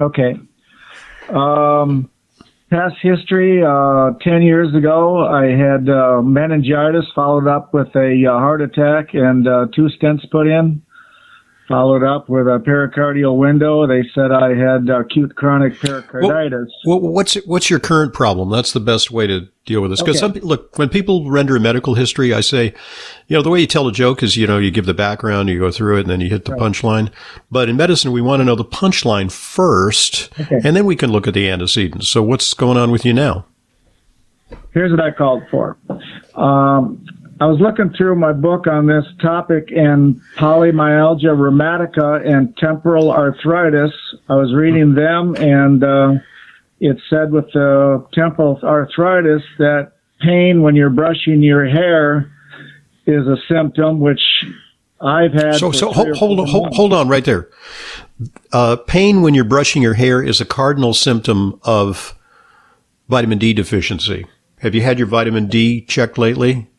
Okay. 0.00 0.40
Um, 1.28 2.08
past 2.70 2.94
history, 3.02 3.62
uh, 3.62 4.12
10 4.22 4.40
years 4.40 4.74
ago, 4.74 5.26
I 5.26 5.48
had 5.48 5.90
uh, 5.90 6.22
meningitis 6.22 7.04
followed 7.14 7.46
up 7.46 7.74
with 7.74 7.94
a 7.96 8.24
uh, 8.26 8.38
heart 8.38 8.62
attack 8.62 9.12
and 9.12 9.46
uh, 9.46 9.66
two 9.76 9.90
stents 9.90 10.22
put 10.30 10.46
in 10.46 10.80
followed 11.68 12.02
up 12.02 12.28
with 12.28 12.46
a 12.46 12.58
pericardial 12.58 13.36
window. 13.36 13.86
They 13.86 14.02
said 14.14 14.30
I 14.30 14.54
had 14.54 14.88
acute 14.88 15.34
chronic 15.36 15.78
pericarditis. 15.78 16.70
Well, 16.84 17.00
what's 17.00 17.34
what's 17.46 17.70
your 17.70 17.80
current 17.80 18.12
problem? 18.12 18.50
That's 18.50 18.72
the 18.72 18.80
best 18.80 19.10
way 19.10 19.26
to 19.26 19.48
deal 19.64 19.80
with 19.80 19.90
this. 19.90 20.00
Because 20.00 20.22
okay. 20.22 20.40
look, 20.40 20.76
when 20.78 20.88
people 20.88 21.30
render 21.30 21.56
a 21.56 21.60
medical 21.60 21.94
history, 21.94 22.34
I 22.34 22.40
say, 22.40 22.74
you 23.28 23.36
know, 23.36 23.42
the 23.42 23.50
way 23.50 23.60
you 23.60 23.66
tell 23.66 23.88
a 23.88 23.92
joke 23.92 24.22
is, 24.22 24.36
you 24.36 24.46
know, 24.46 24.58
you 24.58 24.70
give 24.70 24.86
the 24.86 24.94
background, 24.94 25.48
you 25.48 25.58
go 25.58 25.70
through 25.70 25.98
it, 25.98 26.00
and 26.02 26.10
then 26.10 26.20
you 26.20 26.28
hit 26.28 26.44
the 26.44 26.52
right. 26.52 26.60
punchline. 26.60 27.10
But 27.50 27.68
in 27.68 27.76
medicine, 27.76 28.12
we 28.12 28.20
want 28.20 28.40
to 28.40 28.44
know 28.44 28.56
the 28.56 28.64
punchline 28.64 29.32
first, 29.32 30.30
okay. 30.38 30.60
and 30.64 30.76
then 30.76 30.84
we 30.84 30.96
can 30.96 31.10
look 31.10 31.26
at 31.26 31.34
the 31.34 31.48
antecedents. 31.48 32.08
So, 32.08 32.22
what's 32.22 32.52
going 32.54 32.76
on 32.76 32.90
with 32.90 33.04
you 33.04 33.12
now? 33.12 33.46
Here's 34.72 34.90
what 34.90 35.00
I 35.00 35.10
called 35.10 35.42
for. 35.50 35.76
Um, 36.34 37.06
I 37.44 37.46
was 37.46 37.60
looking 37.60 37.90
through 37.90 38.16
my 38.16 38.32
book 38.32 38.66
on 38.66 38.86
this 38.86 39.04
topic 39.20 39.70
in 39.70 40.18
polymyalgia 40.38 41.36
rheumatica 41.36 42.26
and 42.26 42.56
temporal 42.56 43.12
arthritis. 43.12 43.92
I 44.30 44.36
was 44.36 44.54
reading 44.54 44.94
them 44.94 45.36
and 45.36 45.84
uh, 45.84 46.14
it 46.80 46.96
said 47.10 47.32
with 47.32 47.52
the 47.52 48.02
temporal 48.14 48.58
arthritis 48.62 49.42
that 49.58 49.92
pain 50.22 50.62
when 50.62 50.74
you're 50.74 50.88
brushing 50.88 51.42
your 51.42 51.66
hair 51.66 52.32
is 53.06 53.26
a 53.26 53.36
symptom 53.46 54.00
which 54.00 54.22
I've 55.02 55.34
had. 55.34 55.56
So, 55.56 55.70
so 55.70 55.92
hold, 55.92 56.16
hold, 56.16 56.48
hold, 56.48 56.74
hold 56.74 56.92
on 56.94 57.08
right 57.08 57.26
there. 57.26 57.50
Uh, 58.54 58.76
pain 58.76 59.20
when 59.20 59.34
you're 59.34 59.44
brushing 59.44 59.82
your 59.82 59.92
hair 59.92 60.22
is 60.22 60.40
a 60.40 60.46
cardinal 60.46 60.94
symptom 60.94 61.60
of 61.62 62.18
vitamin 63.10 63.36
D 63.36 63.52
deficiency. 63.52 64.24
Have 64.60 64.74
you 64.74 64.80
had 64.80 64.98
your 64.98 65.08
vitamin 65.08 65.46
D 65.46 65.82
checked 65.82 66.16
lately? 66.16 66.70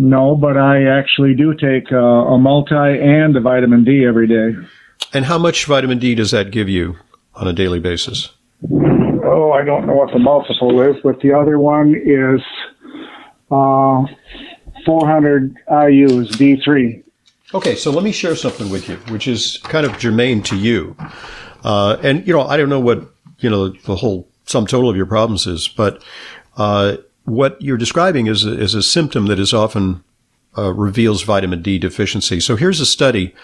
No, 0.00 0.36
but 0.36 0.56
I 0.56 0.84
actually 0.84 1.34
do 1.34 1.52
take 1.54 1.90
uh, 1.90 1.96
a 1.96 2.38
multi 2.38 2.72
and 2.76 3.36
a 3.36 3.40
vitamin 3.40 3.82
D 3.82 4.04
every 4.06 4.28
day. 4.28 4.56
And 5.12 5.24
how 5.24 5.38
much 5.38 5.64
vitamin 5.64 5.98
D 5.98 6.14
does 6.14 6.30
that 6.30 6.52
give 6.52 6.68
you 6.68 6.96
on 7.34 7.48
a 7.48 7.52
daily 7.52 7.80
basis? 7.80 8.28
Oh, 8.70 9.50
I 9.50 9.64
don't 9.64 9.88
know 9.88 9.94
what 9.94 10.12
the 10.12 10.20
multiple 10.20 10.80
is, 10.82 10.94
but 11.02 11.18
the 11.20 11.32
other 11.32 11.58
one 11.58 11.96
is 11.96 12.40
uh, 13.50 14.04
400 14.86 15.56
IUs, 15.68 16.28
D3. 16.28 17.02
Okay, 17.52 17.74
so 17.74 17.90
let 17.90 18.04
me 18.04 18.12
share 18.12 18.36
something 18.36 18.70
with 18.70 18.88
you, 18.88 18.96
which 19.12 19.26
is 19.26 19.58
kind 19.64 19.84
of 19.84 19.98
germane 19.98 20.44
to 20.44 20.56
you. 20.56 20.94
Uh, 21.64 21.96
and, 22.04 22.24
you 22.24 22.32
know, 22.32 22.42
I 22.42 22.56
don't 22.56 22.68
know 22.68 22.78
what, 22.78 23.02
you 23.40 23.50
know, 23.50 23.70
the 23.70 23.96
whole 23.96 24.28
sum 24.46 24.64
total 24.64 24.90
of 24.90 24.96
your 24.96 25.06
problems 25.06 25.48
is, 25.48 25.66
but 25.66 26.04
uh, 26.56 26.98
what 27.28 27.60
you're 27.60 27.76
describing 27.76 28.26
is 28.26 28.44
a, 28.44 28.58
is 28.58 28.74
a 28.74 28.82
symptom 28.82 29.26
that 29.26 29.38
is 29.38 29.52
often 29.52 30.02
uh, 30.56 30.72
reveals 30.72 31.22
vitamin 31.22 31.62
D 31.62 31.78
deficiency. 31.78 32.40
So 32.40 32.56
here's 32.56 32.80
a 32.80 32.86
study 32.86 33.34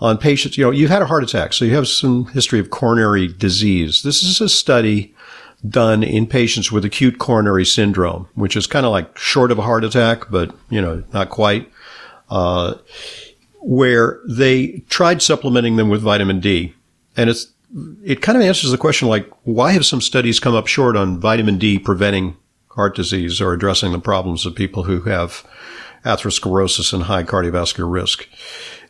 on 0.00 0.18
patients. 0.18 0.56
You 0.56 0.64
know, 0.64 0.70
you've 0.70 0.90
had 0.90 1.02
a 1.02 1.06
heart 1.06 1.22
attack, 1.22 1.52
so 1.52 1.64
you 1.64 1.74
have 1.74 1.86
some 1.86 2.26
history 2.26 2.58
of 2.58 2.70
coronary 2.70 3.28
disease. 3.28 4.02
This 4.02 4.22
is 4.22 4.40
a 4.40 4.48
study 4.48 5.14
done 5.68 6.02
in 6.02 6.26
patients 6.26 6.72
with 6.72 6.84
acute 6.84 7.18
coronary 7.18 7.64
syndrome, 7.64 8.28
which 8.34 8.56
is 8.56 8.66
kind 8.66 8.84
of 8.84 8.92
like 8.92 9.16
short 9.16 9.50
of 9.50 9.58
a 9.58 9.62
heart 9.62 9.84
attack, 9.84 10.30
but 10.30 10.54
you 10.70 10.80
know, 10.80 11.02
not 11.12 11.30
quite. 11.30 11.70
Uh, 12.30 12.74
where 13.60 14.20
they 14.28 14.82
tried 14.88 15.22
supplementing 15.22 15.76
them 15.76 15.88
with 15.88 16.02
vitamin 16.02 16.40
D, 16.40 16.74
and 17.16 17.30
it's 17.30 17.48
it 18.04 18.22
kind 18.22 18.36
of 18.36 18.44
answers 18.44 18.70
the 18.70 18.78
question 18.78 19.08
like, 19.08 19.30
why 19.44 19.72
have 19.72 19.86
some 19.86 20.00
studies 20.00 20.40
come 20.40 20.54
up 20.54 20.66
short 20.66 20.96
on 20.96 21.20
vitamin 21.20 21.58
D 21.58 21.78
preventing 21.78 22.36
heart 22.74 22.94
disease 22.94 23.40
or 23.40 23.52
addressing 23.52 23.92
the 23.92 23.98
problems 23.98 24.44
of 24.44 24.54
people 24.54 24.84
who 24.84 25.02
have 25.02 25.46
atherosclerosis 26.04 26.92
and 26.92 27.04
high 27.04 27.22
cardiovascular 27.22 27.90
risk. 27.90 28.28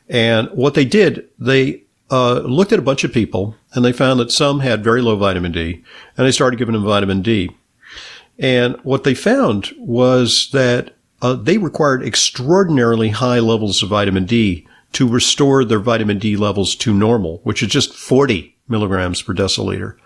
And 0.08 0.48
what 0.48 0.74
they 0.74 0.84
did, 0.84 1.28
they 1.38 1.82
uh, 2.10 2.40
looked 2.40 2.72
at 2.72 2.78
a 2.78 2.82
bunch 2.82 3.04
of 3.04 3.12
people 3.12 3.56
and 3.72 3.84
they 3.84 3.92
found 3.92 4.20
that 4.20 4.32
some 4.32 4.60
had 4.60 4.84
very 4.84 5.00
low 5.00 5.16
vitamin 5.16 5.52
D 5.52 5.84
and 6.16 6.26
they 6.26 6.32
started 6.32 6.58
giving 6.58 6.74
them 6.74 6.84
vitamin 6.84 7.22
D. 7.22 7.50
And 8.38 8.76
what 8.82 9.04
they 9.04 9.14
found 9.14 9.72
was 9.78 10.50
that 10.52 10.94
uh, 11.22 11.34
they 11.34 11.58
required 11.58 12.02
extraordinarily 12.02 13.10
high 13.10 13.38
levels 13.38 13.82
of 13.82 13.88
vitamin 13.88 14.26
D 14.26 14.66
to 14.92 15.08
restore 15.08 15.64
their 15.64 15.78
vitamin 15.78 16.18
D 16.18 16.36
levels 16.36 16.74
to 16.76 16.92
normal, 16.92 17.40
which 17.44 17.62
is 17.62 17.68
just 17.68 17.94
40 17.94 18.56
milligrams 18.68 19.22
per 19.22 19.34
deciliter. 19.34 19.96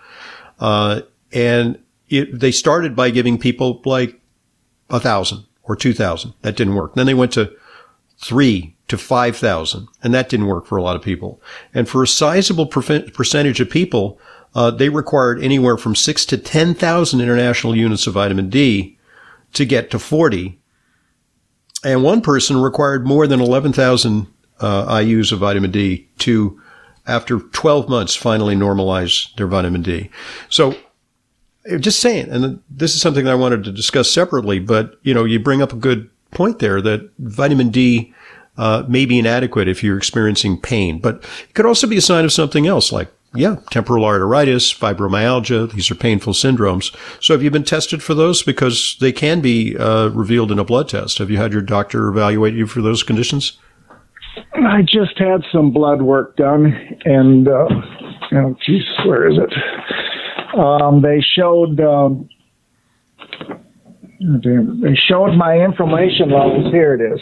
Uh, 0.59 1.01
and 1.31 1.79
it, 2.09 2.39
they 2.39 2.51
started 2.51 2.95
by 2.95 3.09
giving 3.09 3.37
people 3.37 3.81
like 3.85 4.19
a 4.89 4.99
thousand 4.99 5.45
or 5.63 5.75
two 5.75 5.93
thousand. 5.93 6.33
That 6.41 6.55
didn't 6.55 6.75
work. 6.75 6.95
Then 6.95 7.05
they 7.05 7.13
went 7.13 7.33
to 7.33 7.55
three 8.17 8.75
to 8.89 8.97
5,000 8.97 9.87
and 10.03 10.13
that 10.13 10.29
didn't 10.29 10.47
work 10.47 10.65
for 10.65 10.77
a 10.77 10.81
lot 10.81 10.95
of 10.95 11.01
people. 11.01 11.41
And 11.73 11.87
for 11.87 12.03
a 12.03 12.07
sizable 12.07 12.65
percentage 12.65 13.61
of 13.61 13.69
people, 13.69 14.19
uh, 14.55 14.71
they 14.71 14.89
required 14.89 15.41
anywhere 15.41 15.77
from 15.77 15.95
six 15.95 16.25
to 16.25 16.37
10,000 16.37 17.21
international 17.21 17.75
units 17.75 18.07
of 18.07 18.15
vitamin 18.15 18.49
D 18.49 18.97
to 19.53 19.65
get 19.65 19.91
to 19.91 19.99
40. 19.99 20.59
And 21.83 22.03
one 22.03 22.21
person 22.21 22.61
required 22.61 23.07
more 23.07 23.27
than 23.27 23.39
11,000 23.39 24.27
uh, 24.59 24.95
IUs 24.97 25.31
of 25.31 25.39
vitamin 25.39 25.71
D 25.71 26.09
to, 26.19 26.59
after 27.07 27.39
12 27.39 27.87
months, 27.87 28.15
finally 28.15 28.55
normalize 28.55 29.33
their 29.35 29.47
vitamin 29.47 29.83
D. 29.83 30.09
So 30.49 30.75
just 31.79 31.99
saying, 31.99 32.29
and 32.29 32.61
this 32.69 32.95
is 32.95 33.01
something 33.01 33.25
that 33.25 33.31
I 33.31 33.35
wanted 33.35 33.63
to 33.65 33.71
discuss 33.71 34.11
separately, 34.11 34.59
but 34.59 34.97
you 35.03 35.13
know, 35.13 35.25
you 35.25 35.39
bring 35.39 35.61
up 35.61 35.73
a 35.73 35.77
good 35.77 36.09
point 36.31 36.59
there 36.59 36.81
that 36.81 37.09
vitamin 37.19 37.69
D 37.69 38.13
uh, 38.57 38.83
may 38.87 39.05
be 39.05 39.19
inadequate 39.19 39.67
if 39.67 39.83
you're 39.83 39.97
experiencing 39.97 40.59
pain, 40.59 40.99
but 40.99 41.23
it 41.47 41.53
could 41.53 41.65
also 41.65 41.87
be 41.87 41.97
a 41.97 42.01
sign 42.01 42.25
of 42.25 42.31
something 42.31 42.67
else, 42.67 42.91
like 42.91 43.09
yeah, 43.35 43.57
temporal 43.69 44.05
arteritis, 44.05 44.75
fibromyalgia. 44.75 45.71
These 45.71 45.91
are 45.91 45.95
painful 45.95 46.33
syndromes. 46.33 46.95
So 47.21 47.33
have 47.33 47.43
you 47.43 47.51
been 47.51 47.63
tested 47.63 48.01
for 48.01 48.15
those? 48.15 48.41
Because 48.41 48.97
they 48.99 49.11
can 49.11 49.39
be 49.39 49.77
uh, 49.77 50.09
revealed 50.09 50.51
in 50.51 50.57
a 50.57 50.63
blood 50.63 50.89
test. 50.89 51.19
Have 51.19 51.29
you 51.29 51.37
had 51.37 51.53
your 51.53 51.61
doctor 51.61 52.07
evaluate 52.07 52.55
you 52.55 52.65
for 52.65 52.81
those 52.81 53.03
conditions? 53.03 53.57
I 54.53 54.81
just 54.81 55.17
had 55.17 55.43
some 55.51 55.71
blood 55.71 56.01
work 56.01 56.37
done, 56.37 56.73
and 57.05 57.47
uh, 57.47 57.67
oh, 58.33 58.55
geez, 58.65 58.83
where 59.05 59.29
is 59.29 59.37
it? 59.37 59.53
Um, 60.57 61.01
they 61.01 61.21
showed 61.21 61.79
um, 61.79 62.29
they 64.19 64.95
showed 64.95 65.35
my 65.35 65.57
inflammation 65.57 66.29
levels. 66.29 66.71
Here 66.71 66.93
it 66.95 67.13
is. 67.13 67.21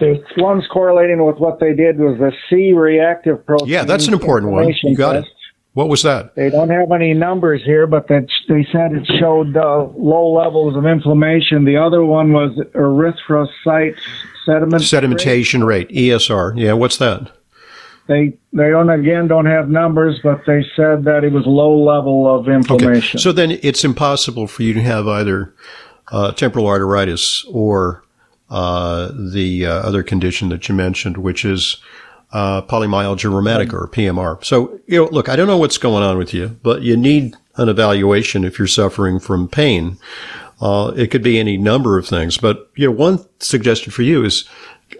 The 0.00 0.22
one's 0.38 0.66
correlating 0.68 1.24
with 1.24 1.38
what 1.38 1.60
they 1.60 1.74
did 1.74 1.98
was 1.98 2.18
the 2.18 2.32
C 2.48 2.72
reactive 2.72 3.44
protein. 3.44 3.68
Yeah, 3.68 3.84
that's 3.84 4.06
an 4.06 4.14
important 4.14 4.52
one. 4.52 4.72
You 4.82 4.96
got 4.96 5.14
test. 5.14 5.26
it. 5.26 5.32
What 5.74 5.88
was 5.88 6.02
that? 6.02 6.34
They 6.34 6.50
don't 6.50 6.70
have 6.70 6.90
any 6.90 7.14
numbers 7.14 7.62
here, 7.64 7.86
but 7.86 8.08
that 8.08 8.26
they 8.48 8.66
said 8.72 8.92
it 8.92 9.06
showed 9.20 9.56
uh, 9.56 9.86
low 9.96 10.32
levels 10.32 10.76
of 10.76 10.86
inflammation. 10.86 11.64
The 11.64 11.76
other 11.76 12.04
one 12.04 12.32
was 12.32 12.56
erythrocyte 12.74 13.96
sediment 14.44 14.82
sedimentation 14.82 15.64
rate. 15.64 15.88
rate, 15.88 15.96
ESR. 15.96 16.54
Yeah, 16.56 16.72
what's 16.72 16.96
that? 16.96 17.30
They 18.08 18.38
they 18.54 18.70
don't 18.70 18.88
again 18.88 19.28
don't 19.28 19.46
have 19.46 19.68
numbers, 19.68 20.18
but 20.22 20.40
they 20.46 20.64
said 20.74 21.04
that 21.04 21.24
it 21.24 21.32
was 21.32 21.44
low 21.46 21.76
level 21.76 22.26
of 22.26 22.48
inflammation. 22.48 23.18
Okay. 23.18 23.22
So 23.22 23.32
then 23.32 23.52
it's 23.62 23.84
impossible 23.84 24.46
for 24.46 24.62
you 24.62 24.72
to 24.72 24.80
have 24.80 25.06
either 25.06 25.54
uh, 26.10 26.32
temporal 26.32 26.64
arteritis 26.64 27.44
or 27.52 28.02
uh, 28.50 29.10
the 29.14 29.66
uh, 29.66 29.72
other 29.72 30.02
condition 30.02 30.48
that 30.48 30.68
you 30.68 30.74
mentioned, 30.74 31.18
which 31.18 31.44
is 31.44 31.76
uh, 32.32 32.62
polymyalgia 32.62 33.30
rheumatica 33.30 33.74
or 33.74 33.88
PMR. 33.88 34.42
So, 34.44 34.80
you 34.86 34.98
know, 34.98 35.10
look, 35.10 35.28
I 35.28 35.36
don't 35.36 35.46
know 35.46 35.56
what's 35.56 35.78
going 35.78 36.02
on 36.02 36.18
with 36.18 36.34
you, 36.34 36.58
but 36.62 36.82
you 36.82 36.96
need 36.96 37.34
an 37.56 37.68
evaluation 37.68 38.44
if 38.44 38.58
you're 38.58 38.68
suffering 38.68 39.18
from 39.18 39.48
pain. 39.48 39.98
Uh, 40.60 40.92
it 40.96 41.10
could 41.10 41.22
be 41.22 41.38
any 41.38 41.56
number 41.56 41.98
of 41.98 42.06
things, 42.06 42.36
but 42.38 42.70
you 42.74 42.86
know, 42.86 42.92
one 42.92 43.24
suggestion 43.38 43.92
for 43.92 44.02
you 44.02 44.24
is 44.24 44.48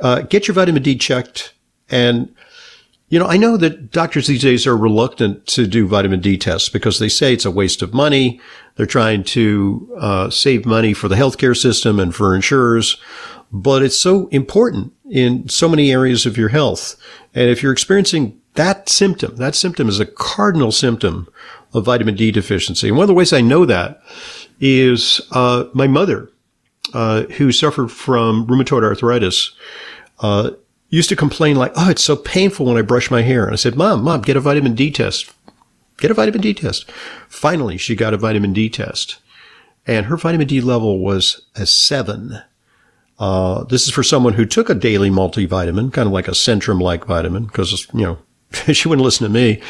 uh, 0.01 0.21
get 0.23 0.47
your 0.47 0.55
vitamin 0.55 0.83
D 0.83 0.97
checked 0.97 1.55
and 1.91 2.35
you 3.09 3.19
know, 3.19 3.27
I 3.27 3.39
know 3.39 3.57
that 3.57 3.91
doctors 3.91 4.27
these 4.27 4.43
days 4.43 4.67
are 4.67 4.77
reluctant 4.77 5.47
to 5.49 5.67
do 5.67 5.87
vitamin 5.87 6.21
D 6.21 6.37
tests 6.37 6.69
because 6.69 6.99
they 6.99 7.09
say 7.09 7.33
it's 7.33 7.47
a 7.47 7.51
waste 7.51 7.81
of 7.81 7.95
money. 7.95 8.41
They're 8.77 8.87
trying 8.87 9.25
to 9.25 9.97
uh, 9.99 10.31
save 10.31 10.67
money 10.67 10.93
for 10.93 11.09
the 11.09 11.17
healthcare 11.17 11.57
system 11.57 11.99
and 11.99 12.15
for 12.15 12.35
insurers, 12.35 13.01
but 13.51 13.83
it's 13.83 13.99
so 13.99 14.27
important 14.29 14.93
in 15.11 15.49
so 15.49 15.69
many 15.69 15.91
areas 15.91 16.27
of 16.27 16.37
your 16.37 16.51
health. 16.51 16.97
And 17.35 17.49
if 17.49 17.63
you're 17.63 17.73
experiencing 17.73 18.39
that 18.55 18.89
symptom, 18.89 19.37
that 19.37 19.55
symptom 19.55 19.89
is 19.89 20.01
a 20.01 20.07
cardinal 20.07 20.73
symptom 20.73 21.29
of 21.73 21.87
vitamin 21.87 22.15
D 22.15 22.31
deficiency. 22.31 22.89
And 22.89 22.97
one 22.97 23.05
of 23.05 23.09
the 23.09 23.15
ways 23.15 23.33
I 23.33 23.41
know 23.41 23.65
that 23.65 24.03
is 24.61 25.21
uh, 25.33 25.65
my 25.73 25.87
mother, 25.87 26.31
uh, 26.93 27.23
who 27.23 27.53
suffered 27.53 27.91
from 27.91 28.47
rheumatoid 28.47 28.83
arthritis. 28.83 29.53
Uh, 30.21 30.51
used 30.89 31.09
to 31.09 31.17
complain 31.17 31.57
like, 31.57 31.73
"Oh, 31.77 31.91
it's 31.91 32.05
so 32.05 32.17
painful 32.17 32.67
when 32.67 32.77
I 32.77 32.83
brush 32.83 33.11
my 33.11 33.23
hair." 33.23 33.45
And 33.45 33.53
I 33.53 33.57
said, 33.57 33.77
"Mom, 33.77 34.03
mom, 34.03 34.23
get 34.23 34.37
a 34.37 34.41
vitamin 34.41 34.75
D 34.75 34.91
test. 34.91 35.31
Get 35.99 36.11
a 36.11 36.15
vitamin 36.15 36.41
D 36.41 36.55
test." 36.55 36.91
Finally, 37.29 37.79
she 37.79 37.95
got 37.95 38.15
a 38.15 38.19
vitamin 38.19 38.53
D 38.53 38.69
test, 38.69 39.19
and 39.87 40.07
her 40.07 40.17
vitamin 40.17 40.47
D 40.47 40.61
level 40.61 40.99
was 40.99 41.43
a 41.55 41.67
seven. 41.67 42.41
Uh, 43.19 43.65
this 43.65 43.87
is 43.87 43.93
for 43.93 44.03
someone 44.03 44.35
who 44.35 44.47
took 44.47 44.71
a 44.71 44.75
daily 44.75 45.11
multivitamin, 45.11 45.93
kind 45.93 46.07
of 46.07 46.13
like 46.13 46.29
a 46.29 46.33
Centrum-like 46.33 47.05
vitamin, 47.05 47.47
because 47.47 47.87
you 47.93 48.03
know 48.03 48.19
she 48.73 48.89
wouldn't 48.89 49.05
listen 49.05 49.27
to 49.27 49.33
me 49.33 49.61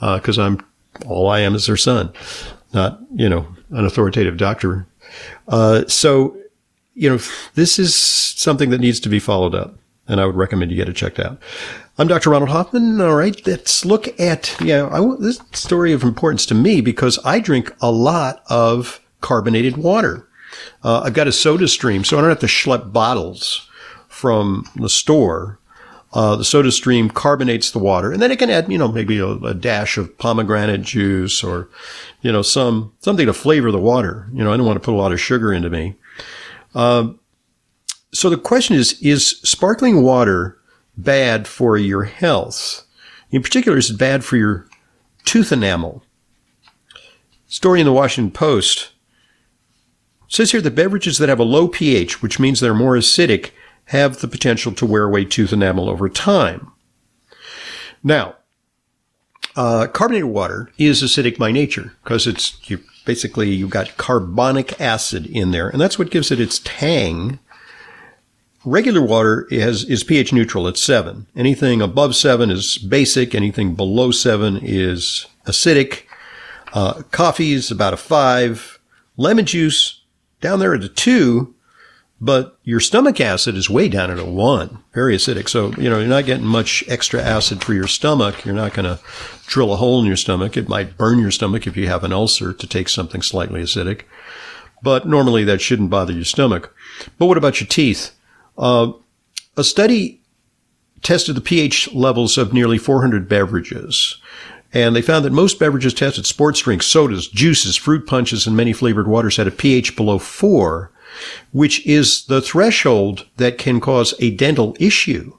because 0.00 0.38
uh, 0.38 0.44
I'm 0.44 0.60
all 1.06 1.28
I 1.28 1.40
am 1.40 1.54
is 1.54 1.66
her 1.66 1.76
son, 1.76 2.12
not 2.72 3.00
you 3.14 3.28
know 3.28 3.46
an 3.70 3.84
authoritative 3.84 4.36
doctor. 4.36 4.86
Uh, 5.48 5.84
so 5.86 6.36
you 6.94 7.10
know 7.10 7.18
this 7.54 7.78
is 7.78 7.94
something 7.94 8.70
that 8.70 8.80
needs 8.80 9.00
to 9.00 9.08
be 9.08 9.18
followed 9.18 9.54
up 9.54 9.76
and 10.08 10.20
I 10.20 10.26
would 10.26 10.36
recommend 10.36 10.70
you 10.70 10.76
get 10.76 10.88
it 10.88 10.96
checked 10.96 11.20
out. 11.20 11.38
I'm 11.98 12.08
Dr. 12.08 12.30
Ronald 12.30 12.50
Hoffman. 12.50 13.00
All 13.00 13.14
right, 13.14 13.40
let's 13.46 13.84
look 13.84 14.18
at 14.20 14.56
yeah. 14.60 14.86
I 14.86 15.00
want 15.00 15.20
this 15.20 15.40
story 15.52 15.92
of 15.92 16.02
importance 16.02 16.46
to 16.46 16.54
me 16.54 16.80
because 16.80 17.18
I 17.24 17.38
drink 17.40 17.74
a 17.80 17.90
lot 17.90 18.42
of 18.48 19.00
carbonated 19.20 19.76
water. 19.76 20.28
Uh, 20.82 21.02
I've 21.04 21.14
got 21.14 21.28
a 21.28 21.32
soda 21.32 21.68
stream, 21.68 22.04
so 22.04 22.18
I 22.18 22.20
don't 22.20 22.30
have 22.30 22.40
to 22.40 22.46
schlep 22.46 22.92
bottles 22.92 23.68
from 24.08 24.66
the 24.76 24.88
store. 24.88 25.58
Uh, 26.12 26.36
the 26.36 26.44
soda 26.44 26.70
stream 26.70 27.08
carbonates 27.08 27.70
the 27.70 27.78
water, 27.78 28.12
and 28.12 28.20
then 28.20 28.30
it 28.30 28.38
can 28.38 28.50
add, 28.50 28.70
you 28.70 28.76
know, 28.76 28.88
maybe 28.88 29.18
a, 29.18 29.28
a, 29.28 29.54
dash 29.54 29.96
of 29.96 30.18
pomegranate 30.18 30.82
juice 30.82 31.42
or, 31.42 31.70
you 32.20 32.30
know, 32.30 32.42
some 32.42 32.92
something 33.00 33.24
to 33.24 33.32
flavor 33.32 33.70
the 33.70 33.78
water. 33.78 34.28
You 34.34 34.44
know, 34.44 34.52
I 34.52 34.58
don't 34.58 34.66
want 34.66 34.76
to 34.76 34.84
put 34.84 34.92
a 34.92 34.98
lot 34.98 35.12
of 35.12 35.20
sugar 35.20 35.54
into 35.54 35.70
me. 35.70 35.96
Uh, 36.74 37.12
so 38.12 38.28
the 38.28 38.36
question 38.36 38.76
is, 38.76 39.00
is 39.00 39.40
sparkling 39.42 40.02
water 40.02 40.58
bad 40.96 41.48
for 41.48 41.76
your 41.76 42.04
health? 42.04 42.86
In 43.30 43.42
particular, 43.42 43.78
is 43.78 43.90
it 43.90 43.98
bad 43.98 44.24
for 44.24 44.36
your 44.36 44.68
tooth 45.24 45.50
enamel? 45.50 46.02
Story 47.46 47.80
in 47.80 47.86
the 47.86 47.92
Washington 47.92 48.30
Post 48.30 48.90
says 50.28 50.52
here 50.52 50.60
that 50.60 50.74
beverages 50.74 51.18
that 51.18 51.28
have 51.28 51.40
a 51.40 51.44
low 51.44 51.68
pH, 51.68 52.22
which 52.22 52.38
means 52.38 52.60
they're 52.60 52.74
more 52.74 52.96
acidic, 52.96 53.50
have 53.86 54.20
the 54.20 54.28
potential 54.28 54.72
to 54.72 54.86
wear 54.86 55.04
away 55.04 55.24
tooth 55.24 55.52
enamel 55.52 55.88
over 55.88 56.08
time. 56.08 56.70
Now, 58.02 58.36
uh, 59.56 59.86
carbonated 59.88 60.30
water 60.30 60.70
is 60.78 61.02
acidic 61.02 61.36
by 61.36 61.52
nature 61.52 61.94
because 62.02 62.26
it's 62.26 62.58
you, 62.70 62.82
basically 63.04 63.50
you've 63.50 63.70
got 63.70 63.96
carbonic 63.96 64.80
acid 64.80 65.26
in 65.26 65.50
there, 65.50 65.68
and 65.68 65.80
that's 65.80 65.98
what 65.98 66.10
gives 66.10 66.30
it 66.30 66.40
its 66.40 66.60
tang 66.64 67.38
Regular 68.64 69.02
water 69.02 69.48
is, 69.50 70.04
pH 70.04 70.32
neutral 70.32 70.68
at 70.68 70.76
seven. 70.76 71.26
Anything 71.34 71.82
above 71.82 72.14
seven 72.14 72.50
is 72.50 72.78
basic. 72.78 73.34
Anything 73.34 73.74
below 73.74 74.12
seven 74.12 74.58
is 74.62 75.26
acidic. 75.46 76.04
Uh, 76.72 77.02
coffee 77.10 77.52
is 77.52 77.70
about 77.70 77.92
a 77.92 77.96
five. 77.96 78.78
Lemon 79.16 79.46
juice 79.46 80.02
down 80.40 80.60
there 80.60 80.74
at 80.74 80.84
a 80.84 80.88
two, 80.88 81.54
but 82.20 82.56
your 82.62 82.78
stomach 82.78 83.20
acid 83.20 83.56
is 83.56 83.68
way 83.68 83.88
down 83.88 84.10
at 84.12 84.18
a 84.18 84.24
one. 84.24 84.78
Very 84.94 85.16
acidic. 85.16 85.48
So, 85.48 85.72
you 85.72 85.90
know, 85.90 85.98
you're 85.98 86.08
not 86.08 86.26
getting 86.26 86.46
much 86.46 86.84
extra 86.86 87.20
acid 87.20 87.64
for 87.64 87.74
your 87.74 87.88
stomach. 87.88 88.44
You're 88.44 88.54
not 88.54 88.74
going 88.74 88.84
to 88.84 89.02
drill 89.46 89.72
a 89.72 89.76
hole 89.76 90.00
in 90.00 90.06
your 90.06 90.16
stomach. 90.16 90.56
It 90.56 90.68
might 90.68 90.96
burn 90.96 91.18
your 91.18 91.32
stomach 91.32 91.66
if 91.66 91.76
you 91.76 91.88
have 91.88 92.04
an 92.04 92.12
ulcer 92.12 92.52
to 92.52 92.66
take 92.66 92.88
something 92.88 93.22
slightly 93.22 93.60
acidic. 93.60 94.02
But 94.82 95.06
normally 95.06 95.42
that 95.44 95.60
shouldn't 95.60 95.90
bother 95.90 96.12
your 96.12 96.24
stomach. 96.24 96.74
But 97.18 97.26
what 97.26 97.38
about 97.38 97.60
your 97.60 97.68
teeth? 97.68 98.12
Uh, 98.62 98.92
a 99.56 99.64
study 99.64 100.20
tested 101.02 101.34
the 101.34 101.40
pH 101.40 101.92
levels 101.92 102.38
of 102.38 102.52
nearly 102.52 102.78
400 102.78 103.28
beverages. 103.28 104.18
And 104.72 104.94
they 104.94 105.02
found 105.02 105.24
that 105.24 105.32
most 105.32 105.58
beverages 105.58 105.92
tested, 105.92 106.26
sports 106.26 106.60
drinks, 106.60 106.86
sodas, 106.86 107.26
juices, 107.26 107.76
fruit 107.76 108.06
punches, 108.06 108.46
and 108.46 108.56
many 108.56 108.72
flavored 108.72 109.08
waters 109.08 109.36
had 109.36 109.48
a 109.48 109.50
pH 109.50 109.96
below 109.96 110.18
4, 110.18 110.92
which 111.50 111.84
is 111.84 112.24
the 112.26 112.40
threshold 112.40 113.26
that 113.36 113.58
can 113.58 113.80
cause 113.80 114.14
a 114.20 114.30
dental 114.30 114.76
issue. 114.78 115.36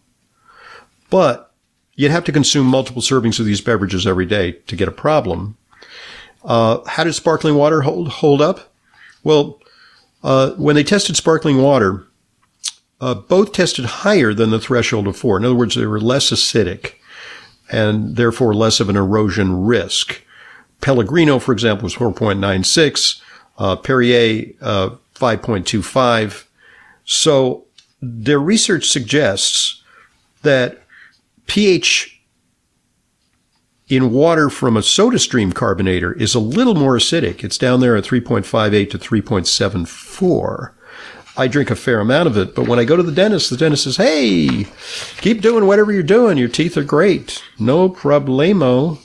But 1.09 1.53
you'd 1.95 2.11
have 2.11 2.25
to 2.25 2.31
consume 2.33 2.67
multiple 2.67 3.01
servings 3.01 3.39
of 3.39 3.45
these 3.45 3.61
beverages 3.61 4.05
every 4.05 4.25
day 4.25 4.51
to 4.51 4.75
get 4.75 4.89
a 4.89 4.91
problem. 4.91 5.57
Uh, 6.43 6.79
how 6.87 7.05
did 7.05 7.13
sparkling 7.13 7.55
water 7.55 7.81
hold, 7.81 8.09
hold 8.09 8.41
up? 8.41 8.73
Well, 9.23 9.61
uh, 10.23 10.51
when 10.51 10.75
they 10.75 10.83
tested 10.83 11.15
sparkling 11.15 11.61
water, 11.61 12.05
uh, 13.01 13.13
both 13.13 13.51
tested 13.51 13.85
higher 13.85 14.33
than 14.33 14.49
the 14.49 14.59
threshold 14.59 15.07
of 15.07 15.17
four. 15.17 15.37
In 15.37 15.45
other 15.45 15.55
words, 15.55 15.75
they 15.75 15.85
were 15.85 15.99
less 15.99 16.31
acidic 16.31 16.95
and 17.71 18.15
therefore 18.15 18.53
less 18.53 18.79
of 18.79 18.89
an 18.89 18.95
erosion 18.95 19.65
risk. 19.65 20.21
Pellegrino, 20.81 21.39
for 21.39 21.53
example, 21.53 21.85
was 21.85 21.95
4.96, 21.95 23.21
uh, 23.57 23.75
Perrier, 23.77 24.53
uh, 24.61 24.89
5.25. 25.15 26.45
So 27.05 27.65
their 28.01 28.39
research 28.39 28.89
suggests 28.89 29.81
that 30.41 30.83
pH 31.47 32.21
in 33.87 34.11
water 34.11 34.49
from 34.49 34.75
a 34.75 34.83
soda 34.83 35.19
stream 35.19 35.51
carbonator 35.53 36.13
is 36.13 36.35
a 36.35 36.39
little 36.39 36.75
more 36.75 36.97
acidic. 36.97 37.43
It's 37.43 37.57
down 37.57 37.79
there 37.79 37.95
at 37.95 38.03
3.58 38.03 38.89
to 38.91 38.97
3.74 38.97 40.71
I 41.35 41.47
drink 41.47 41.71
a 41.71 41.75
fair 41.75 41.99
amount 41.99 42.27
of 42.27 42.37
it. 42.37 42.53
But 42.53 42.67
when 42.67 42.79
I 42.79 42.85
go 42.85 42.95
to 42.95 43.03
the 43.03 43.11
dentist, 43.11 43.49
the 43.49 43.57
dentist 43.57 43.83
says, 43.85 43.97
Hey, 43.97 44.67
keep 45.17 45.41
doing 45.41 45.65
whatever 45.65 45.91
you're 45.91 46.03
doing. 46.03 46.37
Your 46.37 46.47
teeth 46.47 46.77
are 46.77 46.83
great. 46.83 47.43
No 47.59 47.89
problemo. 47.89 48.99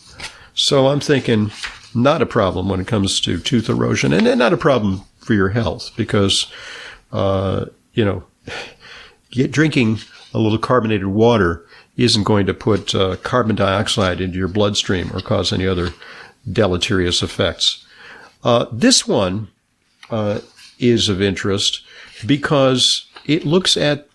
So 0.54 0.88
I'm 0.88 1.00
thinking, 1.00 1.50
not 1.94 2.20
a 2.20 2.26
problem 2.26 2.68
when 2.68 2.80
it 2.80 2.86
comes 2.86 3.20
to 3.20 3.38
tooth 3.38 3.68
erosion 3.68 4.12
and 4.12 4.38
not 4.38 4.52
a 4.52 4.58
problem 4.58 5.02
for 5.18 5.34
your 5.34 5.50
health 5.50 5.92
because, 5.96 6.52
uh, 7.12 7.66
you 7.94 8.04
know, 8.04 8.24
drinking 9.30 9.98
a 10.34 10.38
little 10.38 10.58
carbonated 10.58 11.06
water 11.06 11.64
isn't 11.96 12.24
going 12.24 12.46
to 12.46 12.54
put 12.54 12.94
uh, 12.94 13.16
carbon 13.16 13.56
dioxide 13.56 14.20
into 14.20 14.38
your 14.38 14.48
bloodstream 14.48 15.10
or 15.14 15.20
cause 15.20 15.52
any 15.52 15.66
other 15.66 15.90
deleterious 16.50 17.22
effects. 17.22 17.84
Uh, 18.44 18.66
this 18.70 19.06
one 19.06 19.48
uh, 20.10 20.40
is 20.78 21.08
of 21.08 21.20
interest 21.20 21.82
because 22.26 23.06
it 23.26 23.44
looks 23.44 23.76
at 23.76 24.08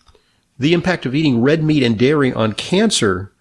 the 0.57 0.73
impact 0.73 1.05
of 1.05 1.15
eating 1.15 1.41
red 1.41 1.63
meat 1.63 1.83
and 1.83 1.97
dairy 1.97 2.31
on 2.33 2.53
cancer 2.53 3.31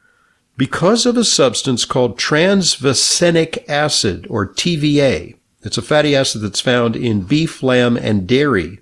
because 0.57 1.07
of 1.07 1.17
a 1.17 1.25
substance 1.25 1.85
called 1.85 2.19
trans-vaccenic 2.19 3.69
acid 3.69 4.27
or 4.29 4.47
TVA. 4.47 5.37
It's 5.63 5.79
a 5.79 5.83
fatty 5.83 6.15
acid 6.15 6.43
that's 6.43 6.61
found 6.61 6.97
in 6.97 7.23
beef, 7.23 7.63
lamb, 7.63 7.97
and 7.97 8.27
dairy. 8.27 8.81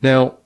Now, 0.00 0.38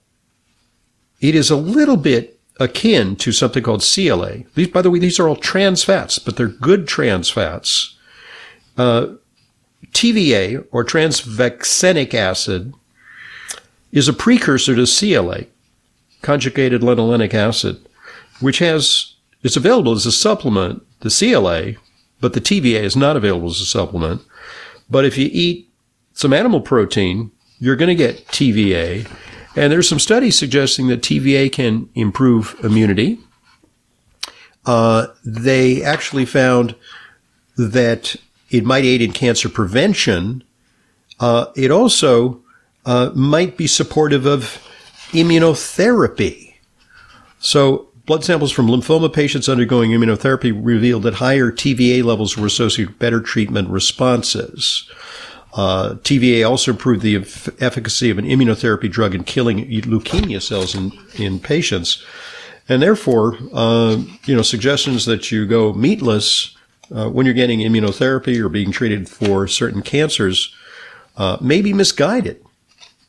it 1.21 1.35
is 1.35 1.51
a 1.51 1.57
little 1.57 1.97
bit 1.97 2.41
akin 2.59 3.17
to 3.17 3.33
something 3.33 3.63
called 3.63 3.83
CLA. 3.83 4.45
These, 4.55 4.69
by 4.69 4.83
the 4.83 4.91
way, 4.91 4.99
these 4.99 5.21
are 5.21 5.29
all 5.29 5.37
trans 5.37 5.85
fats, 5.85 6.19
but 6.19 6.37
they're 6.37 6.49
good 6.49 6.89
trans 6.89 7.31
fats. 7.31 7.97
Uh, 8.77 9.15
TVA 9.93 10.67
or 10.73 10.85
trans-vaccenic 10.85 12.15
acid 12.15 12.73
is 13.93 14.09
a 14.09 14.13
precursor 14.13 14.75
to 14.75 14.87
CLA, 14.87 15.45
conjugated 16.23 16.81
linolenic 16.81 17.35
acid, 17.35 17.87
which 18.41 18.59
has 18.59 19.15
it's 19.43 19.57
available 19.57 19.93
as 19.93 20.07
a 20.07 20.13
supplement, 20.13 20.83
the 21.01 21.11
CLA, 21.11 21.81
but 22.21 22.33
the 22.33 22.41
TVA 22.41 22.83
is 22.83 22.97
not 22.97 23.17
available 23.17 23.51
as 23.51 23.61
a 23.61 23.67
supplement. 23.67 24.23
But 24.89 25.05
if 25.05 25.19
you 25.19 25.29
eat 25.33 25.69
some 26.15 26.33
animal 26.33 26.61
protein, 26.61 27.31
you're 27.59 27.77
going 27.77 27.89
to 27.89 27.95
get 27.95 28.27
TVA. 28.29 29.11
And 29.57 29.73
there's 29.73 29.89
some 29.89 29.99
studies 29.99 30.39
suggesting 30.39 30.87
that 30.89 31.03
TVA 31.03 31.51
can 31.51 31.89
improve 31.95 32.57
immunity. 32.63 33.19
Uh, 34.65 35.09
they 35.25 35.83
actually 35.83 36.25
found 36.25 36.75
that 37.57 38.17
it 38.51 38.65
might 38.65 38.85
aid 38.85 39.03
in 39.03 39.13
cancer 39.13 39.49
prevention. 39.49 40.45
Uh, 41.19 41.47
it 41.57 41.71
also 41.71 42.42
uh, 42.85 43.11
might 43.15 43.57
be 43.57 43.67
supportive 43.67 44.27
of 44.27 44.63
immunotherapy. 45.13 46.55
So 47.39 47.89
blood 48.07 48.25
samples 48.25 48.53
from 48.53 48.69
lymphoma 48.69 49.13
patients 49.13 49.49
undergoing 49.49 49.91
immunotherapy 49.91 50.59
revealed 50.61 51.05
that 51.05 51.15
higher 51.15 51.53
TVA 51.53 52.03
levels 52.03 52.37
were 52.37 52.47
associated 52.47 52.93
with 52.93 52.99
better 52.99 53.21
treatment 53.21 53.69
responses. 53.69 54.89
Uh, 55.55 55.95
TVA 55.97 56.49
also 56.49 56.71
improved 56.71 57.03
the 57.03 57.17
efficacy 57.61 58.09
of 58.11 58.19
an 58.19 58.25
immunotherapy 58.25 58.91
drug 58.91 59.15
in 59.15 59.23
killing 59.23 59.67
leukemia 59.67 60.41
cells 60.41 60.75
in, 60.75 60.93
in 61.17 61.39
patients. 61.39 62.03
And 62.69 62.81
therefore, 62.81 63.37
uh, 63.53 64.03
you 64.25 64.35
know, 64.35 64.43
suggestions 64.43 65.05
that 65.05 65.31
you 65.31 65.47
go 65.47 65.75
meatless 65.75 66.57
uh, 66.91 67.11
when 67.11 67.27
you're 67.27 67.35
getting 67.35 67.61
immunotherapy 67.61 68.39
or 68.39 68.49
being 68.49 68.73
treated 68.73 69.09
for 69.09 69.47
certain 69.47 69.83
cancers 69.83 70.55
uh, 71.19 71.37
may 71.41 71.61
be 71.61 71.75
misguided 71.75 72.43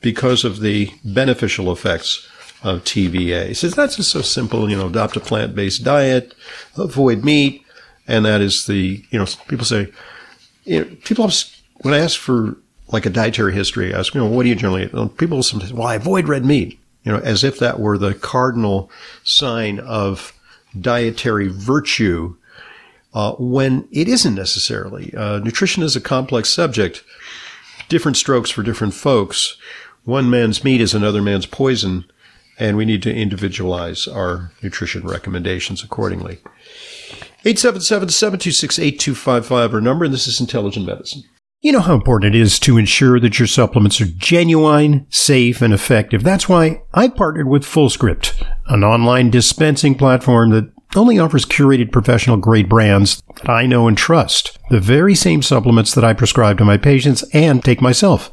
because 0.04 0.44
of 0.44 0.60
the 0.60 0.92
beneficial 1.04 1.72
effects 1.72 2.30
of 2.62 2.84
TVA. 2.84 3.48
He 3.48 3.54
says 3.56 3.74
that's 3.74 3.96
just 3.96 4.12
so 4.12 4.22
simple, 4.22 4.70
you 4.70 4.78
know, 4.78 4.88
adopt 4.88 5.18
a 5.18 5.20
plant-based 5.20 5.84
diet, 5.84 6.36
avoid 6.78 7.24
meat, 7.24 7.66
and 8.08 8.26
that 8.26 8.42
is 8.42 8.68
the, 8.68 9.04
you 9.10 9.18
know, 9.18 9.26
people 9.48 9.66
say, 9.66 9.92
you 10.66 10.80
know, 10.82 10.96
people 11.04 11.30
when 11.78 11.94
I 11.94 12.00
ask 12.00 12.20
for 12.20 12.58
like 12.89 13.06
a 13.06 13.10
dietary 13.10 13.54
history, 13.54 13.94
I 13.94 14.00
ask, 14.00 14.13
you 14.13 14.22
know, 14.22 14.28
what 14.28 14.44
do 14.44 14.50
you 14.50 14.56
generally 14.56 14.84
eat? 14.84 15.18
People 15.18 15.42
sometimes, 15.42 15.74
well, 15.74 15.88
I 15.88 15.96
avoid 15.96 16.28
red 16.28 16.46
meat, 16.46 16.80
you 17.04 17.12
know, 17.12 17.20
as 17.20 17.44
if 17.44 17.58
that 17.60 17.80
were 17.80 17.98
the 17.98 18.13
cardinal 18.13 18.92
sign 19.24 19.80
of 19.80 20.34
dietary 20.80 21.48
virtue, 21.48 22.36
uh, 23.13 23.34
when 23.34 23.88
it 23.92 24.08
isn't 24.08 24.36
necessarily. 24.36 25.13
Uh, 25.16 25.39
nutrition 25.39 25.84
is 25.84 25.96
a 25.96 26.02
complex 26.02 26.50
subject, 26.50 27.04
different 27.89 28.18
strokes 28.18 28.50
for 28.50 28.63
different 28.63 28.94
folks. 28.94 29.58
One 30.04 30.30
man's 30.30 30.63
meat 30.63 30.82
is 30.82 30.94
another 30.94 31.22
man's 31.22 31.46
poison 31.46 32.06
and 32.60 32.78
we 32.78 32.86
need 32.86 33.02
to 33.04 33.13
individualize 33.13 34.08
our 34.08 34.52
nutrition 34.62 35.08
recommendations 35.08 35.84
accordingly. 35.84 36.39
877-726-8255 37.46 39.74
our 39.74 39.82
number, 39.82 40.06
and 40.06 40.13
this 40.13 40.28
is 40.28 40.39
Intelligent 40.39 40.86
Medicine. 40.86 41.24
You 41.62 41.72
know 41.72 41.80
how 41.80 41.94
important 41.94 42.36
it 42.36 42.39
is 42.39 42.60
to 42.60 42.78
ensure 42.78 43.20
that 43.20 43.39
your 43.39 43.48
supplements 43.48 44.00
are 44.02 44.06
genuine, 44.06 45.08
safe, 45.10 45.62
and 45.62 45.74
effective. 45.74 46.24
That's 46.24 46.48
why 46.50 46.82
I 46.94 47.08
partnered 47.08 47.48
with 47.48 47.63
FullScript, 47.63 48.46
an 48.68 48.84
online 48.84 49.30
dispensing 49.30 49.96
platform 49.96 50.50
that 50.50 50.70
only 50.96 51.18
offers 51.20 51.46
curated 51.46 51.94
professional 51.94 52.38
grade 52.38 52.70
brands 52.70 53.22
that 53.38 53.50
I 53.50 53.66
know 53.66 53.88
and 53.88 53.98
trust. 53.98 54.60
The 54.70 54.82
very 54.82 55.16
same 55.16 55.42
supplements 55.42 55.96
that 55.96 56.04
I 56.04 56.13
prescribe 56.13 56.58
to 56.58 56.66
my 56.66 56.76
patients 56.78 57.24
and 57.34 57.63
take 57.63 57.82
myself. 57.82 58.33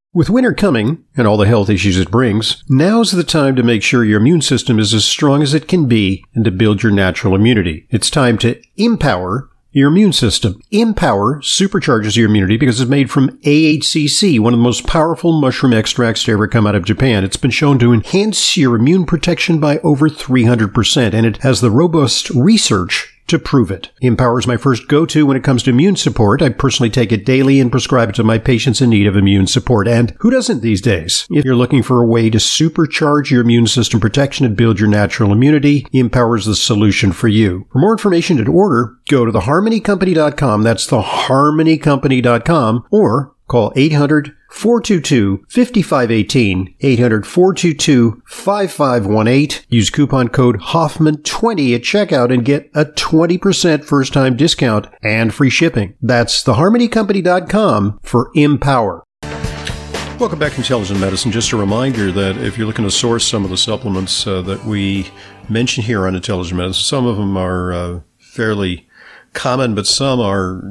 With 0.13 0.29
winter 0.29 0.51
coming 0.51 1.05
and 1.15 1.25
all 1.25 1.37
the 1.37 1.47
health 1.47 1.69
issues 1.69 1.97
it 1.97 2.11
brings, 2.11 2.65
now's 2.67 3.11
the 3.11 3.23
time 3.23 3.55
to 3.55 3.63
make 3.63 3.81
sure 3.81 4.03
your 4.03 4.19
immune 4.19 4.41
system 4.41 4.77
is 4.77 4.93
as 4.93 5.05
strong 5.05 5.41
as 5.41 5.53
it 5.53 5.69
can 5.69 5.87
be 5.87 6.25
and 6.33 6.43
to 6.43 6.51
build 6.51 6.83
your 6.83 6.91
natural 6.91 7.33
immunity. 7.33 7.87
It's 7.89 8.09
time 8.09 8.37
to 8.39 8.61
empower 8.75 9.49
your 9.71 9.87
immune 9.87 10.11
system. 10.11 10.61
Empower 10.69 11.39
supercharges 11.39 12.17
your 12.17 12.25
immunity 12.27 12.57
because 12.57 12.81
it's 12.81 12.89
made 12.89 13.09
from 13.09 13.37
AHCC, 13.43 14.37
one 14.37 14.51
of 14.51 14.59
the 14.59 14.63
most 14.63 14.85
powerful 14.85 15.39
mushroom 15.39 15.71
extracts 15.71 16.25
to 16.25 16.33
ever 16.33 16.45
come 16.45 16.67
out 16.67 16.75
of 16.75 16.83
Japan. 16.83 17.23
It's 17.23 17.37
been 17.37 17.49
shown 17.49 17.79
to 17.79 17.93
enhance 17.93 18.57
your 18.57 18.75
immune 18.75 19.05
protection 19.05 19.61
by 19.61 19.77
over 19.77 20.09
300%, 20.09 21.13
and 21.13 21.25
it 21.25 21.37
has 21.37 21.61
the 21.61 21.71
robust 21.71 22.29
research 22.31 23.17
to 23.27 23.39
prove 23.39 23.71
it. 23.71 23.91
Empower 24.01 24.39
is 24.39 24.47
my 24.47 24.57
first 24.57 24.87
go-to 24.87 25.25
when 25.25 25.37
it 25.37 25.43
comes 25.43 25.63
to 25.63 25.69
immune 25.69 25.95
support. 25.95 26.41
I 26.41 26.49
personally 26.49 26.89
take 26.89 27.11
it 27.11 27.25
daily 27.25 27.59
and 27.59 27.71
prescribe 27.71 28.09
it 28.09 28.15
to 28.15 28.23
my 28.23 28.37
patients 28.37 28.81
in 28.81 28.89
need 28.89 29.07
of 29.07 29.15
immune 29.15 29.47
support. 29.47 29.87
And 29.87 30.15
who 30.19 30.29
doesn't 30.29 30.61
these 30.61 30.81
days? 30.81 31.27
If 31.29 31.45
you're 31.45 31.55
looking 31.55 31.83
for 31.83 32.01
a 32.01 32.07
way 32.07 32.29
to 32.29 32.37
supercharge 32.37 33.29
your 33.29 33.41
immune 33.41 33.67
system 33.67 33.99
protection 33.99 34.45
and 34.45 34.55
build 34.55 34.79
your 34.79 34.89
natural 34.89 35.31
immunity, 35.31 35.85
Empower 35.91 36.35
is 36.35 36.45
the 36.45 36.55
solution 36.55 37.11
for 37.11 37.27
you. 37.27 37.67
For 37.71 37.79
more 37.79 37.93
information 37.93 38.37
and 38.37 38.49
order, 38.49 38.95
go 39.09 39.25
to 39.25 39.31
theharmonycompany.com. 39.31 40.63
That's 40.63 40.87
theharmonycompany.com 40.87 42.85
or 42.91 43.35
call 43.47 43.73
800 43.75 44.35
422 44.51 45.45
5518 45.47 46.75
800 46.81 47.25
422 47.25 48.21
5518. 48.27 49.65
Use 49.69 49.89
coupon 49.89 50.27
code 50.27 50.59
Hoffman20 50.59 51.75
at 51.75 51.81
checkout 51.81 52.33
and 52.33 52.45
get 52.45 52.69
a 52.75 52.85
20% 52.85 53.83
first 53.83 54.13
time 54.13 54.35
discount 54.35 54.87
and 55.01 55.33
free 55.33 55.49
shipping. 55.49 55.95
That's 56.01 56.43
theharmonycompany.com 56.43 57.99
for 58.03 58.29
Empower. 58.35 59.03
Welcome 60.19 60.37
back 60.37 60.51
to 60.51 60.59
Intelligent 60.59 60.99
Medicine. 60.99 61.31
Just 61.31 61.51
a 61.51 61.57
reminder 61.57 62.11
that 62.11 62.37
if 62.37 62.55
you're 62.55 62.67
looking 62.67 62.85
to 62.85 62.91
source 62.91 63.25
some 63.25 63.43
of 63.43 63.49
the 63.49 63.57
supplements 63.57 64.27
uh, 64.27 64.43
that 64.43 64.63
we 64.65 65.07
mention 65.49 65.83
here 65.83 66.05
on 66.05 66.13
Intelligent 66.13 66.59
Medicine, 66.59 66.83
some 66.83 67.07
of 67.07 67.17
them 67.17 67.35
are 67.37 67.73
uh, 67.73 67.99
fairly 68.19 68.87
common, 69.33 69.73
but 69.73 69.87
some 69.87 70.19
are 70.19 70.61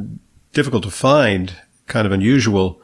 difficult 0.53 0.85
to 0.85 0.91
find, 0.91 1.55
kind 1.87 2.07
of 2.07 2.13
unusual 2.13 2.80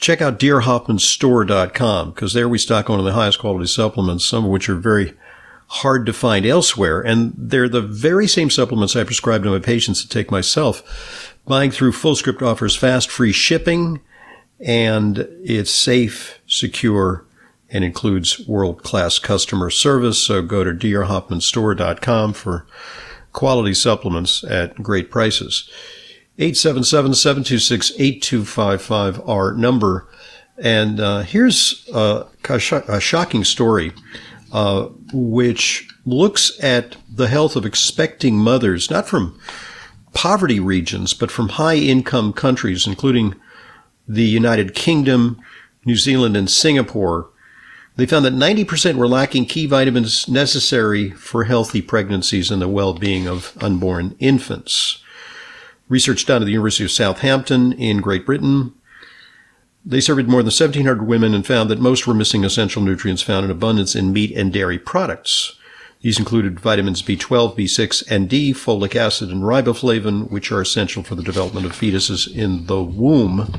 check 0.00 0.22
out 0.22 0.38
drhoffmanstore.com 0.38 2.10
because 2.10 2.32
there 2.32 2.48
we 2.48 2.58
stock 2.58 2.88
one 2.88 2.98
of 2.98 3.04
the 3.04 3.12
highest 3.12 3.38
quality 3.38 3.66
supplements, 3.66 4.24
some 4.24 4.44
of 4.44 4.50
which 4.50 4.68
are 4.68 4.76
very 4.76 5.14
hard 5.68 6.06
to 6.06 6.12
find 6.12 6.44
elsewhere. 6.46 7.00
And 7.00 7.32
they're 7.36 7.68
the 7.68 7.82
very 7.82 8.26
same 8.26 8.50
supplements 8.50 8.96
I 8.96 9.04
prescribe 9.04 9.44
to 9.44 9.50
my 9.50 9.60
patients 9.60 10.02
to 10.02 10.08
take 10.08 10.30
myself. 10.30 11.36
Buying 11.46 11.70
through 11.70 11.92
FullScript 11.92 12.42
offers 12.42 12.74
fast, 12.74 13.10
free 13.10 13.32
shipping, 13.32 14.00
and 14.58 15.28
it's 15.42 15.70
safe, 15.70 16.40
secure, 16.46 17.24
and 17.70 17.84
includes 17.84 18.46
world-class 18.48 19.18
customer 19.20 19.70
service. 19.70 20.18
So 20.18 20.42
go 20.42 20.64
to 20.64 20.72
drhoffmanstore.com 20.72 22.32
for 22.32 22.66
quality 23.32 23.74
supplements 23.74 24.42
at 24.44 24.74
great 24.82 25.10
prices. 25.10 25.70
877-726-8255, 26.40 29.28
our 29.28 29.52
number. 29.52 30.08
And 30.56 30.98
uh, 30.98 31.20
here's 31.20 31.86
a, 31.92 32.26
a, 32.48 33.00
shocking 33.00 33.44
story, 33.44 33.92
uh, 34.52 34.86
which 35.12 35.86
looks 36.06 36.58
at 36.62 36.96
the 37.12 37.28
health 37.28 37.56
of 37.56 37.66
expecting 37.66 38.36
mothers, 38.36 38.90
not 38.90 39.06
from 39.06 39.38
poverty 40.14 40.58
regions, 40.58 41.12
but 41.14 41.30
from 41.30 41.50
high 41.50 41.76
income 41.76 42.32
countries, 42.32 42.86
including 42.86 43.34
the 44.08 44.24
United 44.24 44.74
Kingdom, 44.74 45.38
New 45.84 45.96
Zealand, 45.96 46.36
and 46.36 46.50
Singapore. 46.50 47.28
They 47.96 48.06
found 48.06 48.24
that 48.24 48.32
90% 48.32 48.96
were 48.96 49.06
lacking 49.06 49.44
key 49.46 49.66
vitamins 49.66 50.26
necessary 50.26 51.10
for 51.10 51.44
healthy 51.44 51.82
pregnancies 51.82 52.50
and 52.50 52.62
the 52.62 52.68
well-being 52.68 53.28
of 53.28 53.56
unborn 53.60 54.16
infants. 54.18 55.04
Research 55.90 56.24
done 56.24 56.40
at 56.40 56.46
the 56.46 56.52
University 56.52 56.84
of 56.84 56.90
Southampton 56.90 57.72
in 57.72 58.00
Great 58.00 58.24
Britain. 58.24 58.72
They 59.84 60.00
surveyed 60.00 60.28
more 60.28 60.40
than 60.40 60.46
1,700 60.46 61.06
women 61.06 61.34
and 61.34 61.44
found 61.44 61.68
that 61.68 61.80
most 61.80 62.06
were 62.06 62.14
missing 62.14 62.44
essential 62.44 62.80
nutrients 62.80 63.22
found 63.22 63.44
in 63.44 63.50
abundance 63.50 63.96
in 63.96 64.12
meat 64.12 64.30
and 64.36 64.52
dairy 64.52 64.78
products. 64.78 65.56
These 66.00 66.18
included 66.18 66.60
vitamins 66.60 67.02
B12, 67.02 67.58
B6, 67.58 68.08
and 68.08 68.28
D, 68.28 68.52
folic 68.54 68.94
acid, 68.94 69.30
and 69.30 69.42
riboflavin, 69.42 70.30
which 70.30 70.52
are 70.52 70.60
essential 70.60 71.02
for 71.02 71.16
the 71.16 71.24
development 71.24 71.66
of 71.66 71.72
fetuses 71.72 72.32
in 72.32 72.66
the 72.66 72.82
womb. 72.82 73.52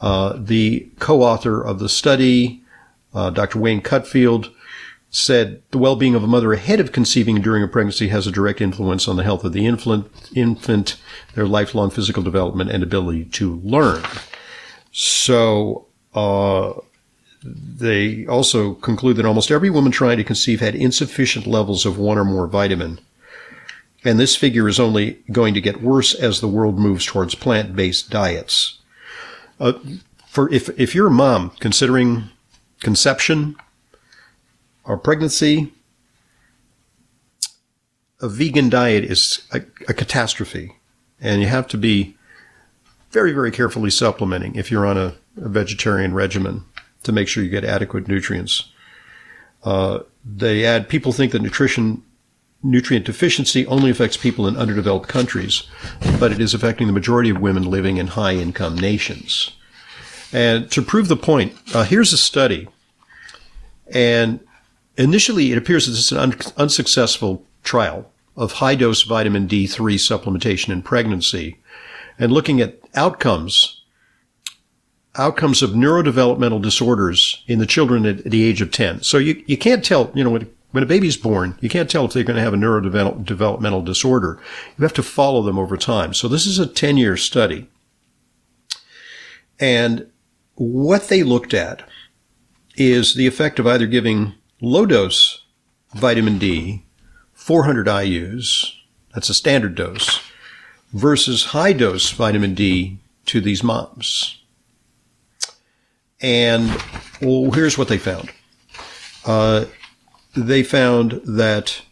Uh, 0.00 0.38
the 0.38 0.88
co-author 0.98 1.62
of 1.62 1.78
the 1.78 1.90
study, 1.90 2.62
uh, 3.12 3.28
Dr. 3.28 3.58
Wayne 3.58 3.82
Cutfield, 3.82 4.50
said 5.10 5.60
the 5.72 5.78
well-being 5.78 6.14
of 6.14 6.22
a 6.22 6.28
mother 6.28 6.52
ahead 6.52 6.78
of 6.78 6.92
conceiving 6.92 7.40
during 7.40 7.62
a 7.62 7.68
pregnancy 7.68 8.08
has 8.08 8.26
a 8.26 8.32
direct 8.32 8.60
influence 8.60 9.08
on 9.08 9.16
the 9.16 9.24
health 9.24 9.44
of 9.44 9.52
the 9.52 9.66
infant, 9.66 10.96
their 11.34 11.46
lifelong 11.46 11.90
physical 11.90 12.22
development 12.22 12.70
and 12.70 12.82
ability 12.82 13.24
to 13.24 13.56
learn. 13.64 14.04
So, 14.92 15.86
uh, 16.14 16.74
they 17.42 18.26
also 18.26 18.74
conclude 18.74 19.16
that 19.16 19.26
almost 19.26 19.50
every 19.50 19.70
woman 19.70 19.90
trying 19.90 20.18
to 20.18 20.24
conceive 20.24 20.60
had 20.60 20.74
insufficient 20.74 21.46
levels 21.46 21.86
of 21.86 21.98
one 21.98 22.18
or 22.18 22.24
more 22.24 22.46
vitamin. 22.46 23.00
And 24.04 24.18
this 24.18 24.36
figure 24.36 24.68
is 24.68 24.80
only 24.80 25.18
going 25.32 25.54
to 25.54 25.60
get 25.60 25.82
worse 25.82 26.14
as 26.14 26.40
the 26.40 26.48
world 26.48 26.78
moves 26.78 27.04
towards 27.04 27.34
plant-based 27.34 28.10
diets. 28.10 28.78
Uh, 29.58 29.74
for 30.26 30.50
if 30.52 30.68
if 30.78 30.94
you're 30.94 31.08
a 31.08 31.10
mom 31.10 31.50
considering 31.60 32.30
conception 32.80 33.56
or 34.84 34.96
pregnancy, 34.96 35.72
a 38.20 38.28
vegan 38.28 38.68
diet 38.68 39.04
is 39.04 39.42
a, 39.52 39.62
a 39.88 39.94
catastrophe, 39.94 40.76
and 41.20 41.40
you 41.40 41.48
have 41.48 41.66
to 41.68 41.78
be 41.78 42.16
very 43.10 43.32
very 43.32 43.50
carefully 43.50 43.90
supplementing 43.90 44.54
if 44.54 44.70
you're 44.70 44.86
on 44.86 44.96
a, 44.96 45.14
a 45.36 45.48
vegetarian 45.48 46.14
regimen 46.14 46.64
to 47.02 47.12
make 47.12 47.28
sure 47.28 47.42
you 47.42 47.50
get 47.50 47.64
adequate 47.64 48.06
nutrients. 48.06 48.70
Uh, 49.64 50.00
they 50.24 50.64
add 50.64 50.88
people 50.88 51.12
think 51.12 51.32
that 51.32 51.42
nutrition 51.42 52.02
nutrient 52.62 53.06
deficiency 53.06 53.66
only 53.66 53.90
affects 53.90 54.16
people 54.16 54.46
in 54.46 54.56
underdeveloped 54.56 55.08
countries, 55.08 55.62
but 56.18 56.32
it 56.32 56.40
is 56.40 56.52
affecting 56.52 56.86
the 56.86 56.92
majority 56.92 57.30
of 57.30 57.40
women 57.40 57.64
living 57.64 57.96
in 57.96 58.08
high 58.08 58.34
income 58.34 58.76
nations. 58.76 59.52
And 60.32 60.70
to 60.70 60.82
prove 60.82 61.08
the 61.08 61.16
point, 61.16 61.54
uh, 61.74 61.84
here's 61.84 62.12
a 62.12 62.18
study. 62.18 62.68
And 63.92 64.40
initially, 65.00 65.52
it 65.52 65.58
appears 65.58 65.86
that 65.86 65.92
this 65.92 66.00
is 66.00 66.12
an 66.12 66.18
un- 66.18 66.38
unsuccessful 66.56 67.46
trial 67.62 68.10
of 68.36 68.52
high 68.52 68.74
dose 68.74 69.02
vitamin 69.02 69.48
D3 69.48 69.94
supplementation 69.96 70.70
in 70.70 70.82
pregnancy 70.82 71.58
and 72.18 72.32
looking 72.32 72.60
at 72.60 72.78
outcomes, 72.94 73.82
outcomes 75.16 75.62
of 75.62 75.70
neurodevelopmental 75.70 76.62
disorders 76.62 77.42
in 77.46 77.58
the 77.58 77.66
children 77.66 78.06
at 78.06 78.24
the 78.24 78.44
age 78.44 78.60
of 78.60 78.70
10. 78.70 79.02
So 79.02 79.18
you, 79.18 79.42
you 79.46 79.56
can't 79.56 79.84
tell, 79.84 80.10
you 80.14 80.24
know, 80.24 80.30
when 80.30 80.50
when 80.72 80.84
a 80.84 80.86
baby's 80.86 81.16
born, 81.16 81.58
you 81.60 81.68
can't 81.68 81.90
tell 81.90 82.04
if 82.04 82.12
they're 82.12 82.22
going 82.22 82.36
to 82.36 82.42
have 82.42 82.54
a 82.54 82.56
neurodevelopmental 82.56 83.84
disorder. 83.84 84.38
You 84.78 84.82
have 84.82 84.92
to 84.94 85.02
follow 85.02 85.42
them 85.42 85.58
over 85.58 85.76
time. 85.76 86.14
So 86.14 86.28
this 86.28 86.46
is 86.46 86.58
a 86.58 86.66
10 86.66 86.96
year 86.96 87.16
study. 87.16 87.68
And 89.58 90.10
what 90.54 91.08
they 91.08 91.22
looked 91.22 91.54
at 91.54 91.82
is 92.76 93.14
the 93.14 93.26
effect 93.26 93.58
of 93.58 93.66
either 93.66 93.86
giving 93.86 94.34
low 94.60 94.86
dose 94.86 95.44
vitamin 95.94 96.38
D, 96.38 96.84
400 97.32 97.86
IUs, 97.86 98.74
that's 99.14 99.28
a 99.28 99.34
standard 99.34 99.74
dose, 99.74 100.20
versus 100.92 101.46
high 101.46 101.72
dose 101.72 102.10
vitamin 102.10 102.54
D 102.54 102.98
to 103.26 103.40
these 103.40 103.62
moms. 103.62 104.42
And 106.20 106.68
well, 107.20 107.50
here's 107.50 107.78
what 107.78 107.88
they 107.88 107.98
found. 107.98 108.30
Uh, 109.24 109.66
they 110.36 110.62
found 110.62 111.20
that 111.24 111.82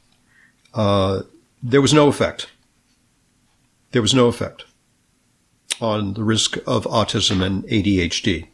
uh, 0.74 1.22
there 1.62 1.80
was 1.80 1.94
no 1.94 2.08
effect. 2.08 2.50
There 3.92 4.02
was 4.02 4.14
no 4.14 4.26
effect 4.26 4.64
on 5.80 6.14
the 6.14 6.24
risk 6.24 6.56
of 6.66 6.84
autism 6.84 7.42
and 7.42 7.64
ADHD. 7.64 8.48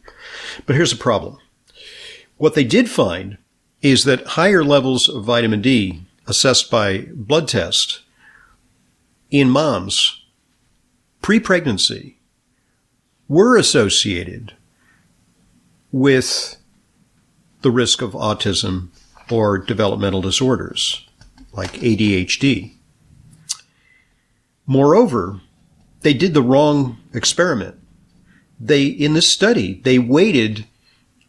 But 0.65 0.75
here's 0.75 0.91
the 0.91 0.97
problem. 0.97 1.37
What 2.37 2.53
they 2.53 2.63
did 2.63 2.89
find 2.89 3.37
is 3.85 4.03
that 4.03 4.25
higher 4.29 4.63
levels 4.63 5.07
of 5.07 5.23
vitamin 5.23 5.61
D 5.61 6.01
assessed 6.25 6.71
by 6.71 7.05
blood 7.13 7.47
test 7.47 8.01
in 9.29 9.47
moms 9.47 10.25
pre-pregnancy 11.21 12.17
were 13.27 13.55
associated 13.55 14.53
with 15.91 16.57
the 17.61 17.69
risk 17.69 18.01
of 18.01 18.13
autism 18.13 18.87
or 19.29 19.59
developmental 19.59 20.21
disorders 20.21 21.07
like 21.51 21.73
ADHD. 21.73 22.73
Moreover, 24.65 25.41
they 26.01 26.15
did 26.15 26.33
the 26.33 26.41
wrong 26.41 26.97
experiment. 27.13 27.75
They, 28.59 28.85
in 28.85 29.13
this 29.13 29.29
study, 29.29 29.79
they 29.83 29.99
waited 29.99 30.65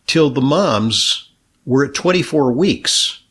till 0.06 0.30
the 0.30 0.40
moms 0.40 1.25
were 1.66 1.84
at 1.84 1.94
24 1.94 2.52
weeks. 2.52 3.22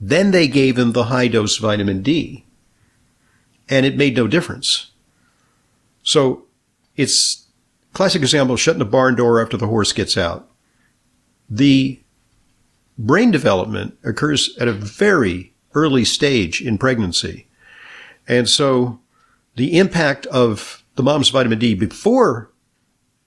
Then 0.00 0.30
they 0.30 0.48
gave 0.48 0.76
them 0.76 0.92
the 0.92 1.04
high 1.04 1.28
dose 1.28 1.58
vitamin 1.58 2.02
D. 2.02 2.46
And 3.68 3.84
it 3.84 3.96
made 3.96 4.16
no 4.16 4.26
difference. 4.26 4.92
So 6.02 6.44
it's 6.96 7.46
classic 7.92 8.22
example 8.22 8.54
of 8.54 8.60
shutting 8.60 8.78
the 8.78 8.84
barn 8.84 9.16
door 9.16 9.42
after 9.42 9.56
the 9.56 9.66
horse 9.66 9.92
gets 9.92 10.16
out. 10.16 10.48
The 11.50 12.00
brain 12.96 13.30
development 13.30 13.98
occurs 14.04 14.56
at 14.58 14.68
a 14.68 14.72
very 14.72 15.52
early 15.74 16.04
stage 16.04 16.60
in 16.60 16.78
pregnancy. 16.78 17.48
And 18.28 18.48
so 18.48 19.00
the 19.56 19.78
impact 19.78 20.26
of 20.26 20.84
the 20.94 21.02
mom's 21.02 21.30
vitamin 21.30 21.58
D 21.58 21.74
before 21.74 22.50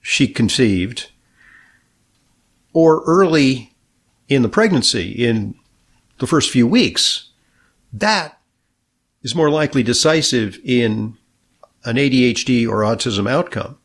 she 0.00 0.26
conceived 0.26 1.10
or 2.72 3.02
early 3.04 3.67
in 4.28 4.42
the 4.42 4.48
pregnancy 4.48 5.10
in 5.10 5.54
the 6.18 6.26
first 6.26 6.50
few 6.50 6.66
weeks, 6.66 7.30
that 7.92 8.38
is 9.22 9.34
more 9.34 9.50
likely 9.50 9.82
decisive 9.82 10.58
in 10.64 11.16
an 11.84 11.96
ADHD 11.96 12.68
or 12.68 12.80
autism 12.80 13.28
outcome. 13.28 13.78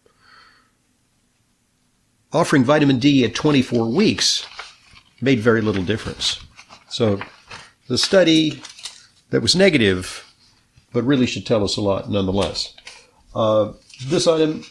Offering 2.32 2.64
vitamin 2.64 3.00
D 3.00 3.24
at 3.24 3.36
24 3.36 3.88
weeks 3.90 4.46
made 5.22 5.40
very 5.40 5.62
little 5.62 5.84
difference. 5.84 6.40
So 6.90 7.22
the 7.88 7.98
study 7.98 8.62
that 9.30 9.42
was 9.42 9.56
negative, 9.56 10.34
but 10.92 11.04
really 11.04 11.26
should 11.26 11.46
tell 11.46 11.64
us 11.64 11.78
a 11.78 11.82
lot 11.82 12.10
nonetheless. 12.10 12.76
Uh, 13.34 13.74
this 14.08 14.28
item 14.28 14.64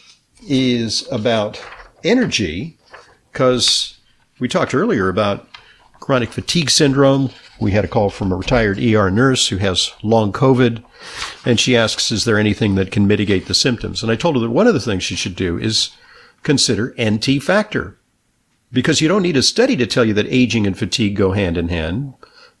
is 0.47 1.07
about 1.11 1.61
energy 2.03 2.77
because 3.31 3.97
we 4.39 4.47
talked 4.47 4.75
earlier 4.75 5.09
about 5.09 5.47
chronic 6.03 6.33
fatigue 6.33 6.69
syndrome. 6.69 7.29
We 7.61 7.71
had 7.71 7.85
a 7.85 7.87
call 7.87 8.09
from 8.09 8.33
a 8.33 8.35
retired 8.35 8.77
ER 8.77 9.09
nurse 9.09 9.47
who 9.47 9.55
has 9.59 9.93
long 10.03 10.33
COVID, 10.33 10.83
and 11.45 11.57
she 11.57 11.77
asks, 11.77 12.11
Is 12.11 12.25
there 12.25 12.37
anything 12.37 12.75
that 12.75 12.91
can 12.91 13.07
mitigate 13.07 13.45
the 13.45 13.53
symptoms? 13.53 14.03
And 14.03 14.11
I 14.11 14.17
told 14.17 14.35
her 14.35 14.41
that 14.41 14.49
one 14.49 14.67
of 14.67 14.73
the 14.73 14.81
things 14.81 15.01
she 15.01 15.15
should 15.15 15.37
do 15.37 15.57
is 15.57 15.91
consider 16.43 16.93
NT 17.01 17.41
factor 17.41 17.97
because 18.69 18.99
you 18.99 19.07
don't 19.07 19.21
need 19.21 19.37
a 19.37 19.41
study 19.41 19.77
to 19.77 19.87
tell 19.87 20.03
you 20.03 20.13
that 20.15 20.27
aging 20.27 20.67
and 20.67 20.77
fatigue 20.77 21.15
go 21.15 21.31
hand 21.31 21.57
in 21.57 21.69
hand. 21.69 22.15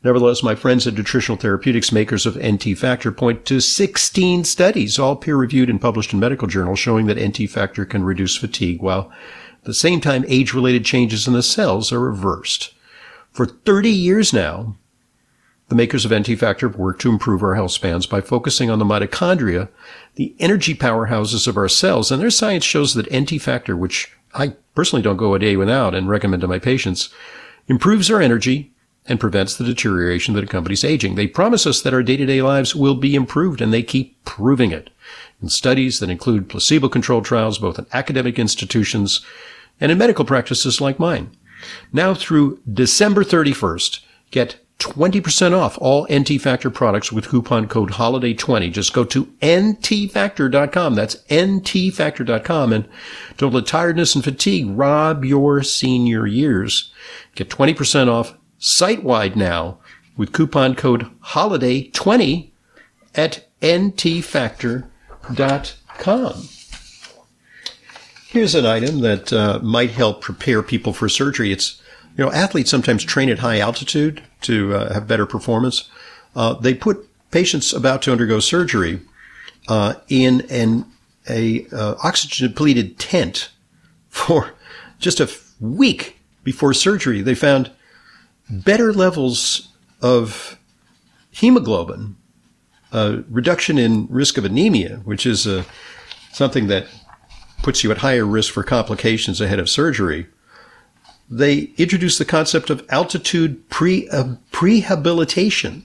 Nevertheless, 0.05 0.41
my 0.41 0.55
friends 0.55 0.87
at 0.87 0.93
Nutritional 0.93 1.37
Therapeutics, 1.37 1.91
makers 1.91 2.25
of 2.25 2.41
NT 2.41 2.77
Factor, 2.77 3.11
point 3.11 3.43
to 3.43 3.59
16 3.59 4.45
studies, 4.45 4.97
all 4.97 5.17
peer 5.17 5.35
reviewed 5.35 5.69
and 5.69 5.81
published 5.81 6.13
in 6.13 6.19
medical 6.19 6.47
journals, 6.47 6.79
showing 6.79 7.07
that 7.07 7.21
NT 7.21 7.49
Factor 7.49 7.83
can 7.85 8.05
reduce 8.05 8.37
fatigue 8.37 8.81
while 8.81 9.11
at 9.57 9.65
the 9.65 9.73
same 9.73 9.99
time 9.99 10.23
age 10.29 10.53
related 10.53 10.85
changes 10.85 11.27
in 11.27 11.33
the 11.33 11.43
cells 11.43 11.91
are 11.91 11.99
reversed. 11.99 12.73
For 13.33 13.47
30 13.47 13.89
years 13.89 14.31
now, 14.31 14.75
the 15.69 15.75
makers 15.75 16.05
of 16.05 16.13
NT 16.13 16.37
Factor 16.37 16.67
have 16.67 16.77
worked 16.77 17.01
to 17.01 17.09
improve 17.09 17.41
our 17.41 17.55
health 17.55 17.71
spans 17.71 18.05
by 18.05 18.21
focusing 18.21 18.69
on 18.69 18.77
the 18.77 18.85
mitochondria, 18.85 19.69
the 20.15 20.35
energy 20.37 20.75
powerhouses 20.75 21.47
of 21.47 21.57
our 21.57 21.67
cells, 21.67 22.11
and 22.11 22.21
their 22.21 22.29
science 22.29 22.63
shows 22.63 22.93
that 22.93 23.11
NT 23.11 23.41
Factor, 23.41 23.75
which 23.75 24.11
I 24.35 24.55
personally 24.75 25.01
don't 25.01 25.17
go 25.17 25.33
a 25.33 25.39
day 25.39 25.55
without 25.55 25.95
and 25.95 26.07
recommend 26.07 26.41
to 26.41 26.47
my 26.47 26.59
patients, 26.59 27.09
improves 27.67 28.11
our 28.11 28.21
energy, 28.21 28.71
and 29.07 29.19
prevents 29.19 29.55
the 29.55 29.63
deterioration 29.63 30.35
that 30.35 30.43
accompanies 30.43 30.83
aging. 30.83 31.15
They 31.15 31.27
promise 31.27 31.65
us 31.65 31.81
that 31.81 31.93
our 31.93 32.03
day-to-day 32.03 32.41
lives 32.41 32.75
will 32.75 32.95
be 32.95 33.15
improved 33.15 33.61
and 33.61 33.73
they 33.73 33.83
keep 33.83 34.23
proving 34.25 34.71
it 34.71 34.91
in 35.41 35.49
studies 35.49 35.99
that 35.99 36.09
include 36.09 36.49
placebo-controlled 36.49 37.25
trials 37.25 37.57
both 37.57 37.77
in 37.77 37.85
academic 37.91 38.39
institutions 38.39 39.25
and 39.81 39.91
in 39.91 39.97
medical 39.97 40.23
practices 40.23 40.79
like 40.79 40.99
mine. 40.99 41.35
Now 41.91 42.13
through 42.13 42.59
December 42.71 43.23
31st, 43.23 43.99
get 44.31 44.59
20% 44.79 45.57
off 45.57 45.77
all 45.79 46.05
NT 46.13 46.41
Factor 46.41 46.69
products 46.69 47.11
with 47.11 47.29
coupon 47.29 47.67
code 47.67 47.91
HOLIDAY20. 47.91 48.71
Just 48.71 48.91
go 48.93 49.05
to 49.05 49.25
ntfactor.com. 49.41 50.95
That's 50.95 51.15
ntfactor.com 51.23 52.73
and 52.73 52.89
don't 53.37 53.53
let 53.53 53.65
tiredness 53.65 54.15
and 54.15 54.23
fatigue 54.23 54.67
rob 54.69 55.23
your 55.23 55.63
senior 55.63 56.27
years. 56.27 56.91
Get 57.35 57.49
20% 57.49 58.09
off 58.09 58.35
site 58.57 59.03
wide 59.03 59.35
now 59.37 59.77
with 60.17 60.33
coupon 60.33 60.75
code 60.75 61.09
HOLIDAY20 61.27 62.51
at 63.15 63.47
ntfactor.com. 63.61 64.89
Here's 68.33 68.55
an 68.55 68.65
item 68.65 69.01
that 69.01 69.31
uh, 69.31 69.59
might 69.61 69.91
help 69.91 70.21
prepare 70.21 70.63
people 70.63 70.91
for 70.91 71.07
surgery. 71.07 71.51
It's, 71.51 71.79
you 72.17 72.25
know, 72.25 72.31
athletes 72.31 72.71
sometimes 72.71 73.03
train 73.03 73.29
at 73.29 73.37
high 73.37 73.59
altitude 73.59 74.23
to 74.41 74.73
uh, 74.73 74.91
have 74.91 75.07
better 75.07 75.27
performance. 75.27 75.87
Uh, 76.35 76.55
they 76.55 76.73
put 76.73 77.07
patients 77.29 77.73
about 77.73 78.01
to 78.01 78.11
undergo 78.11 78.39
surgery 78.39 79.01
uh, 79.67 79.93
in 80.09 80.41
an 80.49 80.87
a 81.29 81.67
uh, 81.71 81.93
oxygen 82.03 82.47
depleted 82.47 82.97
tent 82.97 83.51
for 84.09 84.55
just 84.97 85.19
a 85.19 85.29
week 85.59 86.17
before 86.43 86.73
surgery. 86.73 87.21
They 87.21 87.35
found 87.35 87.69
better 88.49 88.91
levels 88.91 89.67
of 90.01 90.57
hemoglobin, 91.29 92.15
a 92.91 93.23
reduction 93.29 93.77
in 93.77 94.07
risk 94.09 94.39
of 94.39 94.43
anemia, 94.43 95.01
which 95.03 95.27
is 95.27 95.45
uh, 95.45 95.65
something 96.31 96.65
that 96.65 96.87
puts 97.63 97.83
you 97.83 97.91
at 97.91 97.99
higher 97.99 98.25
risk 98.25 98.53
for 98.53 98.61
complications 98.61 99.41
ahead 99.41 99.59
of 99.59 99.69
surgery. 99.69 100.27
They 101.29 101.71
introduced 101.77 102.19
the 102.19 102.25
concept 102.25 102.69
of 102.69 102.85
altitude 102.89 103.69
pre 103.69 104.07
uh, 104.09 104.35
prehabilitation. 104.51 105.83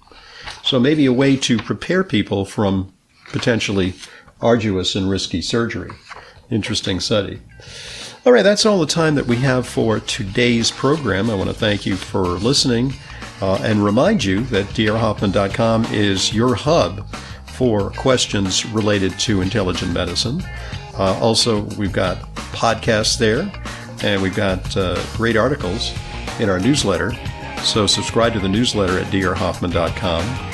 So 0.63 0.79
maybe 0.79 1.07
a 1.07 1.13
way 1.13 1.37
to 1.37 1.57
prepare 1.57 2.05
people 2.05 2.45
from 2.45 2.93
potentially 3.27 3.95
arduous 4.41 4.95
and 4.95 5.09
risky 5.09 5.41
surgery. 5.41 5.91
Interesting 6.51 7.01
study. 7.01 7.41
All 8.27 8.33
right, 8.33 8.43
that's 8.43 8.67
all 8.67 8.81
the 8.81 8.87
time 8.87 9.15
that 9.15 9.27
we 9.27 9.37
have 9.37 9.67
for 9.67 10.01
today's 10.01 10.71
program. 10.71 11.31
I 11.31 11.35
want 11.35 11.49
to 11.49 11.55
thank 11.55 11.87
you 11.87 11.97
for 11.97 12.23
listening 12.23 12.93
uh, 13.41 13.59
and 13.63 13.85
remind 13.85 14.25
you 14.25 14.41
that 14.45 14.67
drhoffman.com 14.67 15.87
is 15.87 16.35
your 16.35 16.55
hub 16.55 17.09
for 17.47 17.91
questions 17.91 18.67
related 18.67 19.19
to 19.21 19.41
intelligent 19.41 19.93
medicine. 19.93 20.43
Uh, 20.99 21.19
also, 21.21 21.63
we've 21.77 21.93
got 21.93 22.19
podcasts 22.53 23.19
there, 23.19 23.51
and 24.03 24.21
we've 24.21 24.35
got 24.35 24.77
uh, 24.77 25.01
great 25.17 25.37
articles 25.37 25.93
in 26.41 26.49
our 26.49 26.59
newsletter. 26.59 27.13
So 27.63 27.87
subscribe 27.87 28.33
to 28.35 28.41
the 28.41 28.49
newsletter 28.49 28.99
at 28.99 29.07
drhoffman.com. 29.07 30.49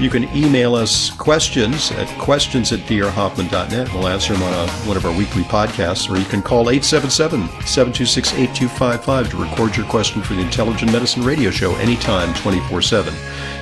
You 0.00 0.10
can 0.10 0.24
email 0.36 0.74
us 0.74 1.10
questions 1.10 1.92
at 1.92 2.08
questions 2.18 2.72
at 2.72 2.80
drhoffman.net. 2.80 3.92
We'll 3.92 4.08
answer 4.08 4.32
them 4.32 4.42
on 4.42 4.52
a, 4.52 4.70
one 4.86 4.96
of 4.96 5.04
our 5.04 5.16
weekly 5.16 5.42
podcasts, 5.42 6.10
or 6.10 6.18
you 6.18 6.24
can 6.24 6.42
call 6.42 6.70
877 6.70 7.46
726 7.66 8.32
8255 8.32 9.30
to 9.30 9.36
record 9.36 9.76
your 9.76 9.86
question 9.86 10.22
for 10.22 10.34
the 10.34 10.40
Intelligent 10.40 10.90
Medicine 10.90 11.22
Radio 11.22 11.50
Show 11.50 11.74
anytime, 11.76 12.34
24 12.34 12.82
7. 12.82 13.14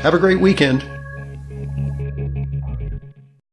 Have 0.03 0.15
a 0.15 0.19
great 0.19 0.41
weekend. 0.41 1.00